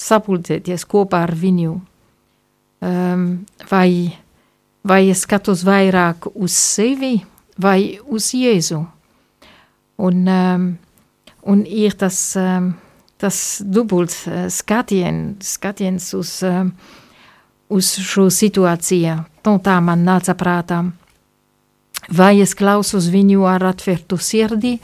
sapulcēties 0.00 0.84
kopā 0.88 1.24
ar 1.28 1.34
viņu. 1.38 1.78
Um, 2.82 3.26
vai, 3.70 4.10
vai 4.84 5.04
es 5.12 5.22
skatos 5.24 5.62
vairāk 5.64 6.32
uz 6.34 6.56
sevi 6.56 7.14
vai 7.56 8.00
uz 8.10 8.32
Jēzu? 8.34 8.82
Un, 10.02 10.26
um, 10.26 10.64
un 11.46 11.62
ir 11.66 11.94
tas, 11.94 12.18
um, 12.38 12.72
tas 13.22 13.36
dubults 13.62 14.24
uh, 14.26 14.48
skatien, 14.50 15.36
skatiens 15.42 16.08
uz, 16.18 16.40
um, 16.46 16.72
uz 17.70 17.92
šo 18.02 18.26
situāciju. 18.32 19.20
Nu, 19.46 19.56
tā 19.62 19.78
man 19.84 20.02
nāca 20.06 20.34
prātā. 20.38 20.82
Vai 22.10 22.34
es 22.42 22.56
klausos 22.58 23.06
viņu 23.12 23.46
ar 23.46 23.62
atvērtu 23.70 24.18
sirdi, 24.18 24.74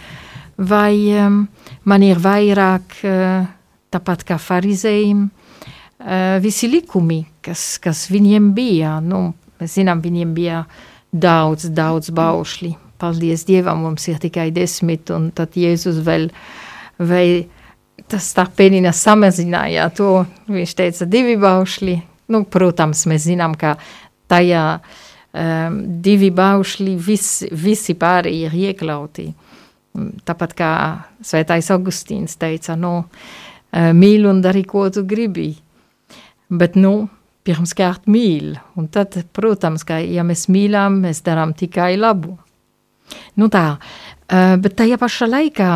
vai 0.54 0.94
um, 1.18 1.42
man 1.82 2.06
ir 2.06 2.22
vairāk, 2.22 3.00
uh, 3.02 3.48
tāpat 3.90 4.22
kā 4.28 4.38
farizējiem, 4.38 5.26
uh, 5.26 6.36
visi 6.44 6.70
likumi, 6.70 7.24
kas, 7.42 7.74
kas 7.82 8.06
viņiem 8.12 8.52
bija. 8.54 9.00
Nu, 9.02 9.32
mēs 9.58 9.80
zinām, 9.80 9.98
viņiem 10.04 10.34
bija 10.36 10.62
daudz, 11.10 11.72
daudz 11.74 12.14
baušļi. 12.14 12.76
Paldies 12.98 13.44
Dievam, 13.46 13.84
mums 13.86 14.08
ir 14.10 14.18
tikai 14.22 14.50
desmit, 14.54 15.10
un 15.14 15.30
tad 15.34 15.54
Jēzus 15.58 16.00
vēl, 16.06 16.28
vai 16.98 17.46
tas 18.10 18.30
tā 18.34 18.44
pēnina 18.56 18.92
samazināja 18.94 19.88
to, 19.94 20.24
viņš 20.50 20.74
teica 20.78 21.08
divi 21.10 21.36
baušļi. 21.40 21.96
Nu, 22.32 22.42
protams, 22.44 23.06
mēs 23.08 23.24
zinām, 23.28 23.54
ka 23.56 23.76
tajā 24.28 24.64
um, 24.78 25.78
divi 26.04 26.30
baušļi 26.34 26.96
visi, 27.00 27.48
visi 27.52 27.96
pārējie 27.98 28.50
ir 28.50 28.56
iekļauti. 28.68 29.28
Tāpat 30.28 30.56
kā 30.58 30.72
Svētais 31.24 31.70
Augustīns 31.74 32.36
teica, 32.40 32.76
nu, 32.78 32.98
uh, 33.04 33.92
mīl 33.96 34.28
un 34.28 34.42
dari, 34.44 34.64
ko 34.68 34.88
tu 34.92 35.06
gribi. 35.08 35.52
Bet, 36.48 36.76
nu, 36.76 37.08
pirmkārt 37.48 38.08
mīl, 38.08 38.56
un 38.76 38.90
tad, 38.92 39.16
protams, 39.32 39.84
ka, 39.88 40.00
ja 40.00 40.24
mēs 40.26 40.46
mīlām, 40.52 41.00
mēs 41.04 41.24
darām 41.24 41.54
tikai 41.56 41.94
labu. 41.96 42.36
Nu 43.38 43.48
tā, 43.52 43.66
uh, 43.78 44.56
bet 44.60 44.76
tajā 44.80 44.98
pašā 45.00 45.28
laikā 45.30 45.70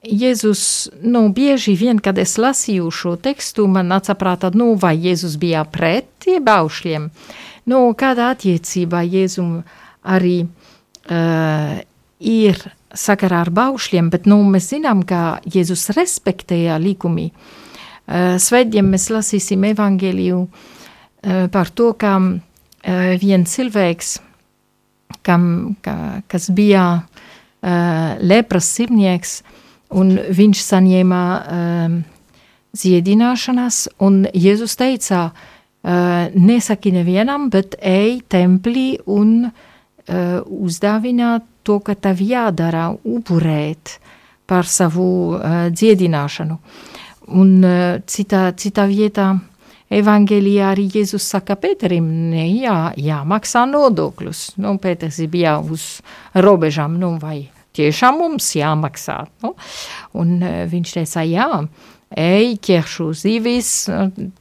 Jēzus, 0.00 0.88
nu, 1.04 1.26
bieži 1.28 1.74
vien, 1.76 1.98
kad 2.00 2.16
es 2.18 2.38
lasīju 2.40 2.88
šo 2.88 3.18
tekstu, 3.20 3.66
man 3.68 3.90
nāca 3.92 4.14
prātā, 4.16 4.48
nu, 4.56 4.72
vai 4.80 4.94
Jēzus 4.96 5.36
bija 5.36 5.66
pret 5.68 6.08
tiem 6.24 6.44
baušļiem, 6.46 7.10
nu, 7.68 7.80
kādā 7.92 8.30
attiecībā 8.32 9.02
Jēzum 9.04 9.58
arī 10.08 10.38
uh, 10.46 11.74
ir 12.16 12.62
sakarā 12.96 13.42
ar 13.44 13.52
baušļiem, 13.52 14.08
bet, 14.10 14.24
nu, 14.24 14.40
mēs 14.48 14.70
zinām, 14.72 15.04
ka 15.04 15.42
Jēzus 15.44 15.90
respektēja 15.92 16.80
likumi. 16.80 17.28
Uh, 17.30 18.40
Svētdien 18.40 18.88
mēs 18.88 19.10
lasīsim 19.12 19.68
evangeliju 19.68 20.46
uh, 20.46 21.44
par 21.52 21.68
to, 21.76 21.92
ka 21.92 22.16
uh, 22.16 22.40
viens 23.20 23.52
cilvēks, 23.52 24.16
kam, 25.22 25.76
ka, 25.84 26.20
kas 26.30 26.50
bija 26.54 26.84
uh, 27.00 28.18
lepras 28.20 28.68
sirnieks, 28.76 29.40
uh, 29.40 29.56
un 29.96 30.14
viņš 30.30 30.62
saņēma 30.64 31.22
um, 31.40 31.96
ziedināšanas, 32.76 33.82
un 34.06 34.22
Jēzus 34.30 34.76
teica, 34.78 35.30
uh, 35.30 36.30
nesaki 36.34 36.92
nevienam, 36.94 37.48
bet 37.50 37.76
ej 37.80 38.20
templī 38.30 38.94
un 39.10 39.50
uh, 39.50 40.40
uzdāvināt 40.44 41.46
to, 41.66 41.80
ka 41.84 41.96
tev 41.98 42.22
jādara, 42.24 42.90
upurēt 43.04 43.98
par 44.50 44.66
savu 44.66 45.36
uh, 45.36 45.68
dziedināšanu. 45.74 46.58
Un 47.40 47.52
uh, 47.62 47.98
citā, 48.06 48.50
citā 48.58 48.86
vietā 48.90 49.32
Evangelijā 49.90 50.68
arī 50.70 50.84
Jēzus 50.94 51.24
saka 51.32 51.56
Pēterim, 51.58 52.06
ne, 52.30 52.44
jā, 52.54 52.92
jāmaksā 52.94 53.64
nodokļus. 53.66 54.42
Nu, 54.62 54.76
Pēters 54.78 55.18
bija 55.30 55.56
uz 55.58 55.86
robežām, 56.38 56.94
nu, 57.00 57.16
vai 57.18 57.48
tiešām 57.74 58.20
mums 58.22 58.52
jāmaksā. 58.54 59.24
Nu? 59.42 59.56
Un 60.20 60.36
uh, 60.38 60.60
viņš 60.70 60.94
teica, 60.94 61.24
jā, 61.26 61.48
ej, 62.14 62.54
ķeršu 62.62 63.08
zivis, 63.18 63.72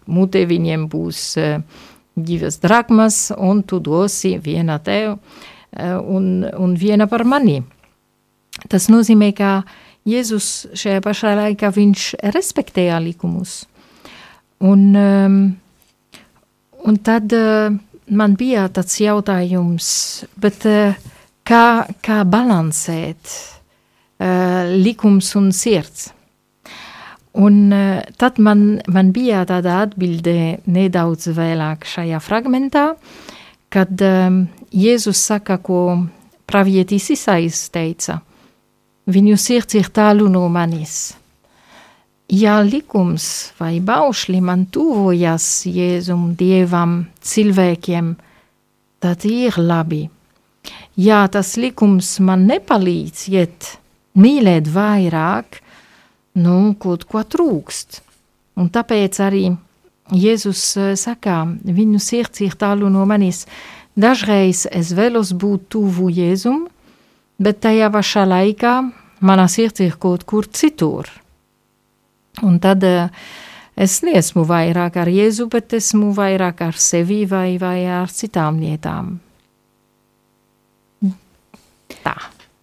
mutē 0.06 0.46
viņiem 0.50 0.86
būs 0.91 1.24
uh, 1.41 1.82
divas 2.13 2.60
drachmas, 2.62 3.32
un 3.34 3.63
tu 3.65 3.82
dosi 3.82 4.36
viena 4.44 4.77
tev 4.86 5.15
uh, 5.15 5.98
un, 5.98 6.46
un 6.46 6.77
viena 6.77 7.10
par 7.10 7.25
mani. 7.25 7.63
Tas 8.70 8.86
nozīmē, 8.91 9.32
ka 9.34 9.63
Jēzus 10.10 10.69
šajā 10.78 11.02
pašā 11.06 11.34
laikā 11.38 11.74
viņš 11.74 12.12
respektēja 12.38 13.02
likumus. 13.02 13.63
Un, 14.60 14.95
um, 14.95 15.58
un 16.84 16.98
tad 17.00 17.32
uh, 17.32 17.72
man 18.12 18.36
bija 18.36 18.65
tāds 18.76 18.98
jautājums, 19.00 19.89
bet 20.36 20.65
uh, 20.67 20.98
kā, 21.48 21.88
kā 22.04 22.17
balansēt 22.28 23.32
uh, 24.19 24.67
likums 24.76 25.32
un 25.39 25.54
sirds. 25.56 26.10
Un 27.39 27.72
tad 28.17 28.39
man, 28.41 28.82
man 28.89 29.12
bija 29.15 29.43
tāda 29.48 29.84
atbilde 29.86 30.58
nedaudz 30.65 31.30
vēlāk 31.38 31.86
šajā 31.88 32.17
fragmentā, 32.26 32.88
kad 33.72 34.02
um, 34.02 34.41
Jēzus 34.74 35.22
saka, 35.30 35.60
ko 35.62 36.10
pravietis 36.50 37.12
Isais 37.13 37.62
teica, 37.72 38.17
viņu 39.08 39.38
sirds 39.39 39.78
ir 39.78 39.93
tālu 39.93 40.28
no 40.34 40.48
manis. 40.52 41.18
Ja 42.30 42.60
likums 42.62 43.26
vai 43.58 43.80
baušļi 43.82 44.39
man 44.46 44.68
tuvojas 44.70 45.65
Jēzum, 45.65 46.36
Dievam, 46.38 47.02
cilvēkiem, 47.26 48.13
tad 49.02 49.26
ir 49.26 49.58
labi 49.58 50.06
ja 51.00 51.24
tas 51.32 51.56
likums 51.58 52.18
man 52.24 52.46
nepalīdz 52.50 53.26
iet 53.32 53.72
mīlēt 54.20 54.68
vairāk, 54.74 55.60
nu, 56.44 56.76
kaut 56.80 57.06
ko 57.10 57.24
trūkst. 57.24 58.02
Un 58.60 58.70
tāpēc 58.74 59.20
arī 59.24 59.46
Jēzus 60.10 60.63
eh, 60.78 60.96
saka, 61.00 61.44
viņu 61.63 62.02
sirds 62.04 62.44
ir 62.44 62.58
tālu 62.60 62.89
no 62.92 63.06
manis. 63.08 63.46
Dažreiz 64.00 64.65
es 64.72 64.92
vēlos 64.96 65.32
būt 65.38 65.70
tuvu 65.76 66.10
Jēzum, 66.12 66.65
bet 67.39 67.62
tajā 67.63 67.89
pašā 67.94 68.26
laikā 68.28 68.76
mana 69.24 69.48
sirds 69.52 69.84
ir 69.86 69.96
kaut 70.02 70.26
kur 70.28 70.48
citur. 70.48 71.08
Un 72.45 72.60
tad 72.63 72.84
uh, 72.88 73.08
es 73.75 74.02
neesmu 74.06 74.45
vairāk 74.47 74.99
ar 74.99 75.12
Jēzu, 75.12 75.49
bet 75.52 75.73
esmu 75.78 76.13
vairāk 76.17 76.62
ar 76.67 76.78
sevi 76.80 77.23
vai, 77.30 77.58
vai 77.62 77.82
ar 77.88 78.12
citām 78.13 78.62
lietām 78.63 79.17
tā. 82.04 82.15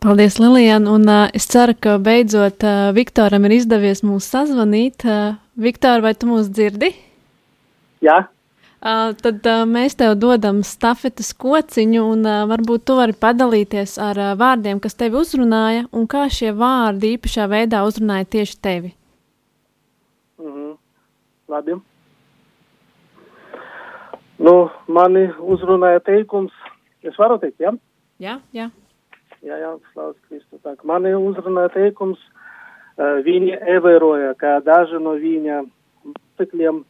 Paldies, 0.02 0.38
Lilijana, 0.38 0.92
un 0.92 1.08
uh, 1.08 1.26
es 1.34 1.48
ceru, 1.50 1.74
ka 1.80 1.96
beidzot 2.02 2.62
uh, 2.66 2.92
Viktoram 2.94 3.46
ir 3.48 3.56
izdevies 3.58 4.04
mūs 4.06 4.28
sazvanīt. 4.30 5.06
Uh, 5.06 5.36
Viktor, 5.58 6.02
vai 6.04 6.14
tu 6.14 6.28
mūs 6.30 6.50
dzirdi? 6.52 6.92
Jā. 8.04 8.26
Uh, 8.86 9.16
tad 9.18 9.46
uh, 9.48 9.64
mēs 9.66 9.96
tev 9.98 10.14
dodam 10.20 10.60
stafetes 10.62 11.32
kociņu, 11.34 12.04
un 12.12 12.28
uh, 12.28 12.44
varbūt 12.46 12.84
tu 12.86 12.98
vari 13.00 13.16
padalīties 13.18 13.96
ar 13.98 14.20
uh, 14.20 14.34
vārdiem, 14.38 14.78
kas 14.84 14.94
tevi 15.00 15.18
uzrunāja, 15.18 15.88
un 15.96 16.06
kā 16.06 16.26
šie 16.30 16.52
vārdi 16.54 17.16
īpašā 17.16 17.48
veidā 17.50 17.82
uzrunāja 17.88 18.28
tieši 18.36 18.60
tevi. 18.62 18.92
Mm 20.38 20.52
-hmm. 20.52 20.76
Labi. 21.48 21.76
Nu, 24.38 24.70
mani 24.86 25.28
uzrunāja 25.38 26.00
teikums, 26.00 26.52
es 27.02 27.16
varu 27.18 27.38
teikt, 27.38 27.60
jā? 27.60 27.78
Jā, 28.18 28.40
jā 28.52 28.70
jā, 29.46 29.58
jā, 29.60 29.72
slaus 29.92 30.16
Kristu. 30.26 30.58
Tā, 30.64 30.74
mani 30.88 31.12
uzrunāja 31.16 31.72
teikums, 31.76 32.20
uh, 32.96 33.18
viņi 33.26 33.56
ievēroja, 33.76 34.34
ka 34.40 34.58
daži 34.66 35.00
no 35.02 35.16
viņa 35.20 35.62
mācekļiem 36.06 36.82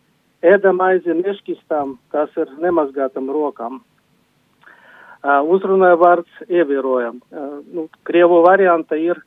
ēda 0.46 0.72
maizi 0.76 1.16
nešķistām, 1.16 1.96
kas 2.14 2.32
ir 2.40 2.52
nemazgātam 2.62 3.30
rokām. 3.32 3.80
Uh, 5.26 5.40
uzrunāja 5.50 5.98
vārds 5.98 6.44
ievēroja. 6.46 7.14
Uh, 7.32 7.58
nu, 7.72 7.88
Krievu 8.06 8.42
varianta 8.46 8.98
ir, 9.00 9.22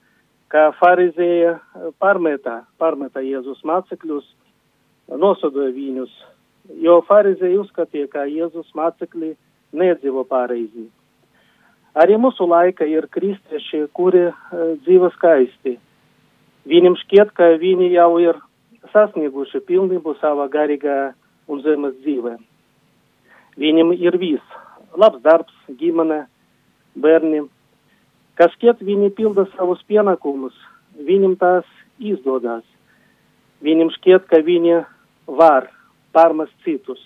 ka 0.50 0.70
farizēja 0.80 1.58
pārmetā, 2.02 2.64
pārmetā 2.82 3.22
Jēzus 3.26 3.62
mācekļus, 3.68 4.26
nosodoja 5.10 5.72
viņus, 5.76 6.14
jo 6.84 7.00
farizēji 7.08 7.60
uzskatīja, 7.64 8.10
ka 8.14 8.26
Jēzus 8.30 8.70
mācekļi 8.78 9.36
nedzīvo 9.78 10.26
pareizi. 10.30 10.88
Arī 12.00 12.18
mūsu 12.22 12.46
laika 12.46 12.86
ir 12.86 13.08
kristieši, 13.12 13.88
kuri 13.98 14.28
uh, 14.30 14.36
dzīvo 14.86 15.10
skaisti. 15.16 15.78
Viņam 16.70 16.98
šķiet, 17.02 17.34
ka 17.34 17.56
viņi 17.62 17.90
jau 17.96 18.12
ir 18.22 18.38
sasnieguši 18.94 19.62
pilnību 19.66 20.14
savā 20.20 20.46
garīgā 20.54 21.14
un 21.50 21.62
zemes 21.66 21.96
dzīvē. 22.04 22.36
Viņam 23.60 23.94
ir 23.98 24.18
viss- 24.22 24.60
labs 25.02 25.22
darbs, 25.26 25.56
ģimene, 25.82 26.28
bērni. 26.96 27.48
Kas 28.40 28.54
šķiet, 28.56 28.84
viņi 28.88 29.12
pilda 29.18 29.46
savus 29.56 29.82
pienākumus, 29.90 30.56
viņam 30.96 31.36
tās 31.40 31.68
izdodas. 32.00 32.64
Viņam 33.64 33.92
šķiet, 33.98 34.30
ka 34.32 34.40
viņi 34.46 34.84
var 35.28 35.68
pārmest 36.16 36.56
citus, 36.64 37.02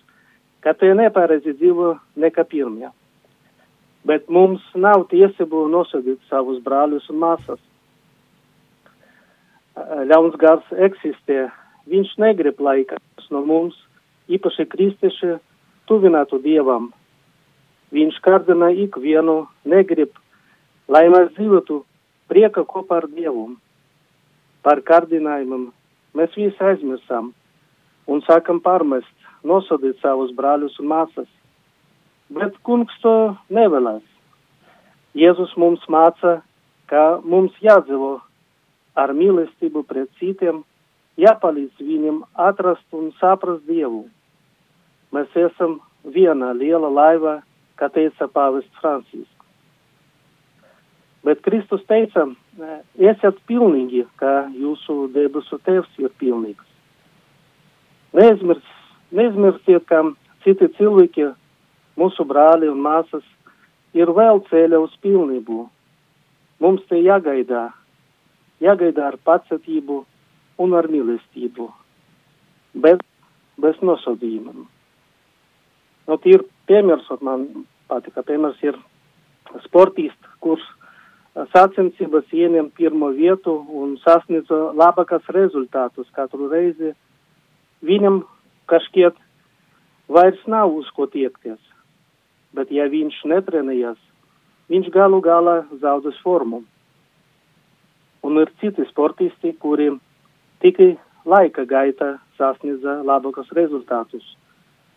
ka 0.62 0.78
tie 0.78 0.94
nepareizi 0.94 1.56
dzīvo 1.58 1.96
nekā 2.22 2.46
pirmie 2.46 2.92
bet 4.08 4.28
mums 4.32 4.64
nav 4.76 5.08
tiesību 5.12 5.68
nosodīt 5.72 6.20
savus 6.30 6.60
brāļus 6.64 7.08
un 7.12 7.22
māsas. 7.24 7.62
Ļauns 10.10 10.36
gars 10.40 10.66
eksistē, 10.88 11.48
viņš 11.90 12.12
negrib, 12.22 12.60
lai 12.62 12.84
kāds 12.90 13.30
no 13.34 13.42
mums, 13.48 13.78
īpaši 14.30 14.68
kristieši, 14.70 15.38
tuvinātu 15.90 16.40
Dievam. 16.44 16.92
Viņš 17.94 18.20
kārdina 18.26 18.70
ikvienu, 18.86 19.44
negrib, 19.70 20.14
lai 20.94 21.08
mēs 21.10 21.32
dzīvotu 21.38 21.82
prieka 22.30 22.64
kopā 22.70 23.02
ar 23.02 23.08
Dievu. 23.10 23.54
par 24.64 24.80
kārdinājumiem, 24.88 25.66
mēs 26.16 26.36
visi 26.40 26.64
aizmirsām 26.64 27.34
un 28.08 28.22
sākam 28.24 28.62
pārmest, 28.64 29.12
nosodīt 29.44 30.00
savus 30.00 30.32
brāļus 30.38 30.78
un 30.80 30.88
māsas. 30.88 31.28
Bet 32.32 32.56
kungs 32.64 32.96
to 33.04 33.36
nevēlas. 33.52 34.06
Jēzus 35.20 35.52
mums 35.60 35.84
māca, 35.92 36.38
ka 36.88 37.20
mums 37.24 37.58
jādzīvo 37.62 38.14
ar 38.96 39.14
mīlestību 39.14 39.84
pret 39.90 40.10
citiem, 40.22 40.64
jāpalīdz 41.20 41.84
viņiem 41.84 42.24
atrast 42.48 42.88
un 42.96 43.12
saprast 43.20 43.68
Dievu. 43.68 44.06
Mēs 45.14 45.36
esam 45.38 45.82
viena 46.16 46.54
liela 46.58 46.90
laiva, 46.90 47.42
kā 47.78 47.92
teica 47.92 48.32
pāvests 48.32 48.80
Francisks. 48.80 49.33
Bet 51.24 51.40
Kristus 51.46 51.84
teica, 51.88 52.26
esiet 53.00 53.38
pilnīgi, 53.48 54.04
kā 54.20 54.50
jūsu 54.60 55.08
debesu 55.14 55.60
tēvs 55.64 56.02
ir 56.04 56.12
pilnīgs. 56.20 56.66
Neizmirs, 58.14 58.66
neizmirstiet, 59.16 59.86
ka 59.88 60.02
citi 60.44 60.68
cilvēki, 60.76 61.30
mūsu 62.00 62.28
brāļi 62.28 62.68
un 62.74 62.84
māsas, 62.84 63.24
ir 63.96 64.12
vēl 64.12 64.44
ceļā 64.50 64.82
uz 64.84 64.94
pilnību. 65.06 65.64
Mums 66.60 66.84
te 66.90 67.00
jāgaidā, 67.00 67.70
jāgaidā 68.64 69.08
ar 69.14 69.18
pacietību 69.24 70.04
un 70.60 70.76
ar 70.78 70.92
mīlestību, 70.92 71.72
bet 72.84 73.02
bez 73.64 73.80
nosodījumiem. 73.82 74.68
Nu, 76.04 76.20
ir 76.28 76.44
piemērs, 76.68 77.08
man 77.24 77.48
patika, 77.88 78.26
piemērs 78.28 78.60
ir 78.66 78.78
sportists, 79.64 80.32
kurš 80.44 80.66
sacensības 81.34 82.30
ieņem 82.30 82.70
pirmo 82.78 83.10
vietu 83.16 83.56
un 83.82 83.96
sasniedz 84.04 84.50
labākas 84.52 85.26
rezultātus 85.34 86.10
katru 86.14 86.50
reizi. 86.52 86.94
Viņam 87.84 88.22
kažkiet 88.70 89.18
vairs 90.08 90.42
nav 90.48 90.74
uz 90.74 90.90
ko 90.96 91.08
tiekties, 91.10 91.60
bet 92.54 92.72
ja 92.72 92.86
viņš 92.90 93.24
netrenējas, 93.32 93.98
viņš 94.70 94.92
galu 94.94 95.22
galā 95.26 95.64
zaudēs 95.82 96.20
formu. 96.24 96.64
Un 98.24 98.40
ir 98.40 98.54
citi 98.62 98.86
sportisti, 98.88 99.52
kuri 99.60 99.90
tikai 100.64 100.94
laika 101.26 101.66
gaitā 101.68 102.18
sasniedz 102.38 102.86
labākus 103.04 103.50
rezultātus 103.58 104.24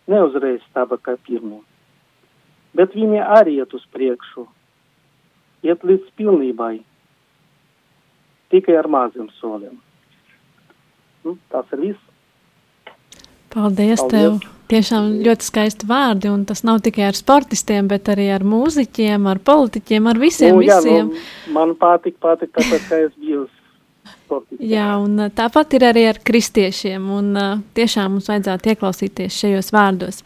neuzreiz 0.07 0.61
tāda 0.73 0.95
kā 1.01 1.17
pirmo. 1.27 1.63
Bet 2.77 2.95
viņi 2.95 3.19
arī 3.19 3.57
iet 3.59 3.73
uz 3.73 3.83
priekšu, 3.91 4.45
iet 5.65 5.83
līdz 5.83 6.11
pilnībai, 6.19 6.75
tikai 8.53 8.77
ar 8.79 8.89
maziem 8.91 9.31
soliem. 9.39 9.79
Nu, 11.25 11.37
tas 11.51 11.65
ir 11.75 11.81
viss. 11.89 12.03
Paldies, 13.53 14.03
Paldies 14.03 14.05
tev! 14.11 14.53
Tiešām 14.67 15.05
ļoti 15.23 15.45
skaisti 15.47 15.87
vārdi, 15.87 16.27
un 16.27 16.41
tas 16.43 16.59
nav 16.67 16.81
tikai 16.83 17.05
ar 17.07 17.15
sportistiem, 17.15 17.85
bet 17.87 18.09
arī 18.11 18.25
ar 18.35 18.43
mūziķiem, 18.43 19.29
ar 19.31 19.39
politiķiem, 19.39 20.09
ar 20.11 20.19
visiem. 20.19 20.57
Nu, 20.57 20.65
jā, 20.67 20.81
visiem. 20.83 21.13
Nu, 21.13 21.53
man 21.55 21.71
patīk, 21.79 22.17
patīk, 22.19 22.51
tāpēc, 22.57 22.89
ka 22.89 22.99
es 23.05 23.13
biju 23.15 23.45
sportisti. 24.27 24.59
Jā, 24.73 24.89
un 24.99 25.15
uh, 25.23 25.31
tāpat 25.31 25.77
ir 25.77 25.87
arī 25.87 26.03
ar 26.09 26.19
kristiešiem, 26.19 27.07
un 27.15 27.31
uh, 27.39 27.63
tiešām 27.79 28.17
mums 28.17 28.27
vajadzētu 28.27 28.73
ieklausīties 28.73 29.39
šajos 29.39 29.71
vārdos. 29.75 30.19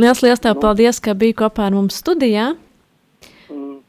Liels, 0.00 0.24
liels 0.24 0.40
tev 0.40 0.56
nu. 0.56 0.64
paldies, 0.64 1.02
ka 1.04 1.12
biji 1.18 1.36
kopā 1.44 1.68
ar 1.68 1.76
mums 1.76 2.00
studijā. 2.00 2.54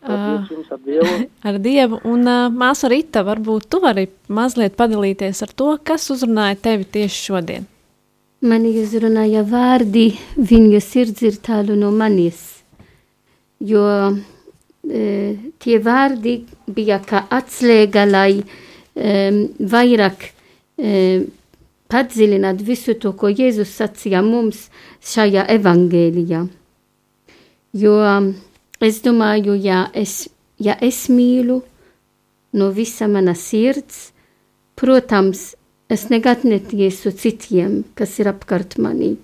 Paldies 0.06 0.52
jums 0.54 0.72
ar 0.72 0.82
Dievu. 0.86 1.14
ar 1.50 1.62
Dievu, 1.62 2.00
un 2.12 2.28
uh, 2.30 2.50
māsa 2.54 2.90
Rita, 2.92 3.24
varbūt 3.28 3.70
tu 3.72 3.82
vari 3.84 4.08
mazliet 4.28 4.76
padalīties 4.78 5.42
ar 5.46 5.54
to, 5.58 5.72
kas 5.84 6.10
uzrunāja 6.14 6.60
tevi 6.68 6.88
tieši 6.98 7.24
šodien. 7.30 7.66
Mani 8.46 8.76
uzrunāja 8.78 9.42
vārdi, 9.48 10.10
viņa 10.38 10.82
sirds 10.84 11.24
ir 11.26 11.40
tālu 11.42 11.78
no 11.80 11.90
manis, 11.96 12.42
jo 13.64 13.86
e, 14.86 15.06
tie 15.64 15.80
vārdi 15.82 16.36
bija 16.70 17.00
kā 17.08 17.24
atslēga, 17.34 18.04
lai 18.06 18.44
um, 18.44 19.40
vairāk 19.72 20.28
um, 20.28 21.26
padziļināt 21.90 22.62
visu 22.68 22.98
to, 23.02 23.16
ko 23.18 23.32
Jēzus 23.32 23.72
sacīja 23.80 24.22
mums 24.26 24.68
šajā 25.14 25.48
evangēlijā. 25.56 26.44
Jo 27.76 27.96
um, 28.04 28.30
es 28.84 29.02
domāju, 29.06 29.56
ja 29.56 29.86
es, 29.94 30.26
ja 30.60 30.76
es 30.82 31.06
mīlu 31.10 31.62
no 32.56 32.72
visa 32.72 33.08
mana 33.12 33.36
sirds, 33.36 34.12
protams, 34.76 35.54
es 35.92 36.08
nekad 36.10 36.46
netiesu 36.48 37.12
citiem, 37.16 37.84
kas 37.96 38.18
ir 38.20 38.32
apkārt 38.32 38.80
manī. 38.82 39.16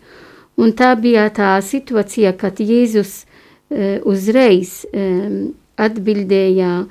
Un 0.61 0.75
tā 0.77 0.91
bija 0.99 1.25
tā 1.33 1.55
situācija, 1.63 2.35
kad 2.37 2.59
Jēzus 2.61 3.23
uh, 3.23 3.97
uzreiz 4.07 4.81
um, 4.91 5.55
atbildēja 5.79 6.85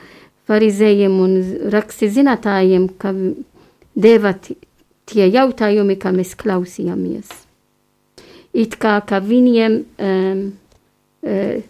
farizējiem 0.51 1.21
un 1.23 1.37
raksti 1.71 2.09
zinātājiem, 2.11 2.89
ka 2.99 3.13
deva 3.95 4.35
tie 5.11 5.29
jautājumi, 5.29 5.99
kā 6.01 6.11
mēs 6.17 6.35
klausījāmies. 6.41 7.31
It 8.51 8.75
kā, 8.83 8.97
ka 9.07 9.21
viņiem 9.23 9.77
um, 10.03 10.41
uh, 11.23 11.61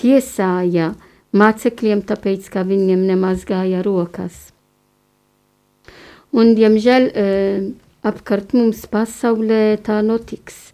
tiesāja 0.00 0.94
mācekļiem, 1.36 2.02
tāpēc, 2.08 2.48
ka 2.50 2.64
viņiem 2.66 3.04
nemazgāja 3.12 3.84
rokas. 3.86 4.48
Un, 6.30 6.54
diemžēl, 6.58 7.08
uh, 7.10 7.70
apkārt 8.06 8.54
mums 8.56 8.84
pasaulē 8.90 9.78
tā 9.84 10.00
notiks, 10.06 10.70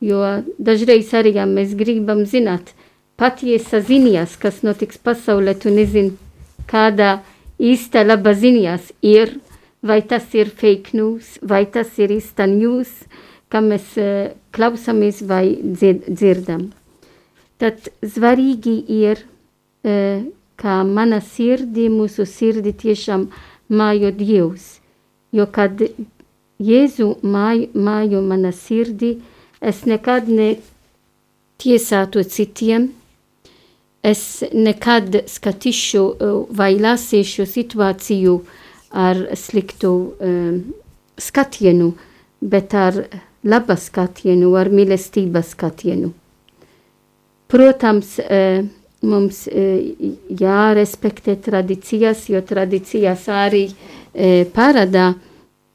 jo 0.00 0.20
dažreiz 0.60 1.12
arī, 1.16 1.34
ja 1.40 1.46
mēs 1.48 1.74
gribam 1.76 2.24
zināt 2.28 2.74
patiesa 3.20 3.82
ziņas, 3.84 4.36
kas 4.40 4.62
notiks 4.64 5.00
pasaulē, 5.00 5.56
tu 5.60 5.72
nezini, 5.72 6.16
kāda 6.70 7.20
īsta 7.60 8.04
laba 8.06 8.32
ziņas 8.36 8.92
ir, 9.04 9.38
vai 9.84 10.00
tas 10.04 10.28
ir 10.36 10.52
fake 10.52 10.96
news, 10.96 11.38
vai 11.42 11.64
tas 11.66 11.96
ir 12.00 12.12
īsta 12.16 12.48
news, 12.48 12.92
kā 13.52 13.64
mēs 13.64 13.96
uh, 14.00 14.30
klausāmies 14.52 15.24
vai 15.26 15.56
dzirdam. 15.64 16.70
Tad 17.60 17.90
svarīgi 18.00 18.76
ir, 18.96 19.24
uh, 19.84 20.22
kā 20.60 20.80
mana 20.84 21.20
sirdi, 21.24 21.88
mūsu 21.92 22.26
sirdi 22.28 22.72
tiešām 22.76 23.28
mājo 23.70 24.10
Dievs. 24.16 24.80
Jo 25.32 25.46
kad 25.46 25.80
Jēzu 26.60 27.14
māju, 27.24 27.70
māju 27.72 28.20
mana 28.20 28.50
sirdi, 28.52 29.14
es 29.60 29.84
nekad 29.88 30.28
netiesātu 30.28 32.24
citiem, 32.28 32.90
es 34.04 34.42
nekad 34.52 35.22
skatīšu 35.28 36.04
eh, 36.04 36.36
vai 36.56 36.74
lasīšu 36.80 37.46
situāciju 37.48 38.36
ar 38.90 39.22
sliktu 39.38 39.92
um, 40.18 40.62
skatienu, 41.20 41.92
bet 42.40 42.74
ar 42.74 42.96
laba 43.46 43.76
skatienu, 43.78 44.56
ar 44.58 44.68
mīlestības 44.74 45.52
skatienu. 45.54 46.10
Protams, 47.50 48.18
uh, 48.22 48.60
mums 49.06 49.46
uh, 49.50 49.80
jārespektē 50.40 51.34
tradīcijas, 51.46 52.28
jo 52.30 52.42
tradīcijas 52.46 53.26
arī 53.34 53.64
uh, 53.70 54.46
parāda 54.54 55.12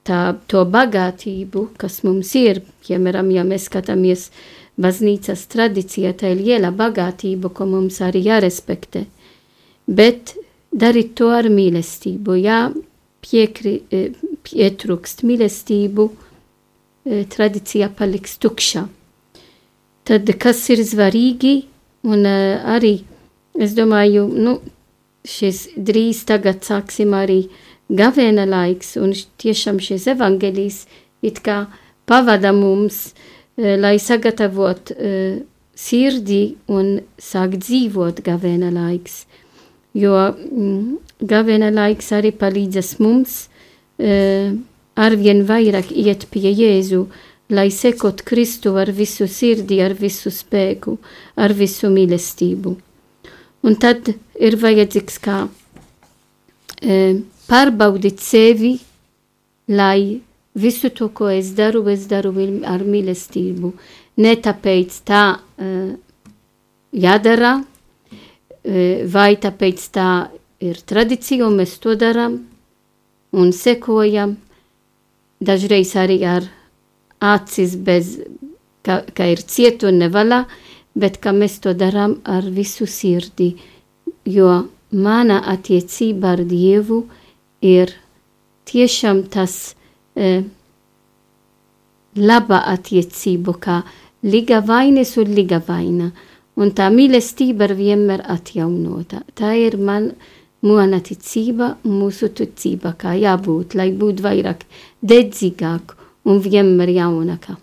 tā, 0.05 0.21
to 0.47 0.63
bagātību, 0.69 1.69
kas 1.81 2.01
mums 2.07 2.33
ir. 2.39 2.61
Piemēram, 2.85 3.31
ja 3.33 3.45
mēs 3.47 3.67
skatāmies 3.69 4.29
baznīcas 4.81 5.45
tradīcija, 5.51 6.13
tā 6.19 6.33
ir 6.35 6.43
liela 6.43 6.71
bagātība, 6.75 7.51
ko 7.55 7.67
mums 7.69 8.01
arī 8.05 8.25
jārespektē. 8.27 9.05
Bet 9.87 10.35
darīt 10.75 11.15
to 11.19 11.31
ar 11.33 11.49
mīlestību, 11.51 12.37
ja 12.41 12.59
piekri, 13.25 13.77
e, 13.89 14.03
pietrūkst 14.45 15.23
mīlestību, 15.27 16.09
e, 16.11 17.23
tradīcija 17.35 17.89
paliks 17.97 18.37
tukša. 18.41 18.85
Tad 20.05 20.29
kas 20.41 20.61
ir 20.69 20.83
svarīgi, 20.85 21.55
un 22.05 22.25
e, 22.29 22.37
arī 22.75 22.95
es 23.57 23.73
domāju, 23.77 24.27
nu, 24.29 24.59
šis 25.25 25.71
drīz 25.77 26.25
tagad 26.29 26.61
sāksim 26.65 27.15
arī 27.17 27.45
gavēna 27.89 28.45
laiks, 28.45 28.95
un 29.01 29.15
tiešām 29.41 29.81
šis 29.81 30.05
evangelijas 30.13 30.83
it 31.25 31.41
kā 31.45 31.63
pavada 32.05 32.51
mums 32.53 33.07
uh, 33.07 33.23
Eh, 33.55 33.77
lai 33.79 33.95
sagatavot 34.03 34.91
uh, 34.91 35.37
sirdi 35.79 36.57
un 36.67 36.97
sāk 37.15 37.53
dzīvot 37.55 38.19
gavēna 38.25 38.67
laiks. 38.75 39.21
Jo 39.95 40.11
mm, 40.33 40.97
gavēna 41.23 41.69
laiks 41.71 42.11
arī 42.17 42.33
palīdzas 42.35 42.97
mums 42.99 43.37
uh, 43.47 44.51
arvien 44.99 45.45
vairāk 45.47 45.93
iet 45.95 46.27
pie 46.33 46.51
Jēzu, 46.51 47.05
lai 47.49 47.69
sekot 47.71 48.23
Kristu 48.25 48.75
ar 48.77 48.89
visu 48.91 49.27
sirdi, 49.27 49.79
ar 49.81 49.93
visu 49.93 50.31
spēku, 50.33 50.97
ar 51.37 51.53
visu 51.53 51.91
mīlestību. 51.93 52.75
Un 53.65 53.77
tad 53.81 54.09
ir 54.37 54.57
vajadzīgs 54.61 55.19
kā 55.21 55.37
uh, 55.45 57.19
pārbaudīt 57.49 58.21
sevi, 58.21 58.75
lai 59.69 60.21
visu 60.55 60.89
to, 60.89 61.09
ko 61.09 61.29
es 61.33 61.53
daru, 61.57 61.83
es 61.89 62.07
daru 62.09 62.33
ar 62.65 62.85
mīlestību. 62.85 63.73
Ne 64.21 64.35
tāpēc 64.41 64.99
tā 65.05 65.23
uh, 65.37 65.93
jādara, 66.93 67.53
uh, 67.61 69.05
vai 69.05 69.31
tāpēc 69.37 69.87
tā 69.93 70.09
ir 70.65 70.81
tradīcija, 70.81 71.45
un 71.45 71.61
mēs 71.61 71.77
to 71.81 71.97
darām 71.99 72.41
un 73.35 73.51
sekojam. 73.53 74.37
Dažreiz 75.45 75.91
arī 75.99 76.21
ar 76.25 76.45
acis 77.33 77.75
bez, 77.75 78.15
ka, 78.85 79.01
ka 79.15 79.27
ir 79.31 79.41
cieta 79.41 79.89
un 79.89 80.01
nevaļā, 80.03 80.43
bet 80.95 81.19
ka 81.23 81.33
mēs 81.35 81.59
to 81.63 81.73
darām 81.77 82.19
ar 82.23 82.47
visu 82.55 82.87
sirdi, 82.87 83.53
jo 84.25 84.51
mana 84.91 85.41
attiecība 85.53 86.35
ar 86.35 86.43
Dievu 86.47 87.03
ir 87.61 87.91
tiešām 88.69 89.25
tas 89.33 89.75
e, 90.15 90.45
laba 92.15 92.61
attiecību, 92.71 93.57
kā 93.59 93.81
liga 94.23 94.61
vainas 94.65 95.15
un 95.21 95.35
liga 95.35 95.61
vaina. 95.67 96.11
Un 96.55 96.71
tā 96.71 96.87
mīlestība 96.87 97.67
ir 97.67 97.75
vienmēr 97.75 98.23
atjaunota. 98.31 99.25
Tā 99.35 99.51
ir 99.59 99.75
man, 99.75 100.13
mana 100.63 101.01
ticība, 101.03 101.73
mūsu 101.83 102.29
ticība, 102.31 102.93
kā 102.95 103.17
jābūt, 103.19 103.75
lai 103.75 103.89
būtu 103.91 104.23
vairāk 104.23 104.63
dedzīgāk 105.03 105.97
un 106.25 106.41
vienmēr 106.41 106.91
jaunākā. 106.95 107.55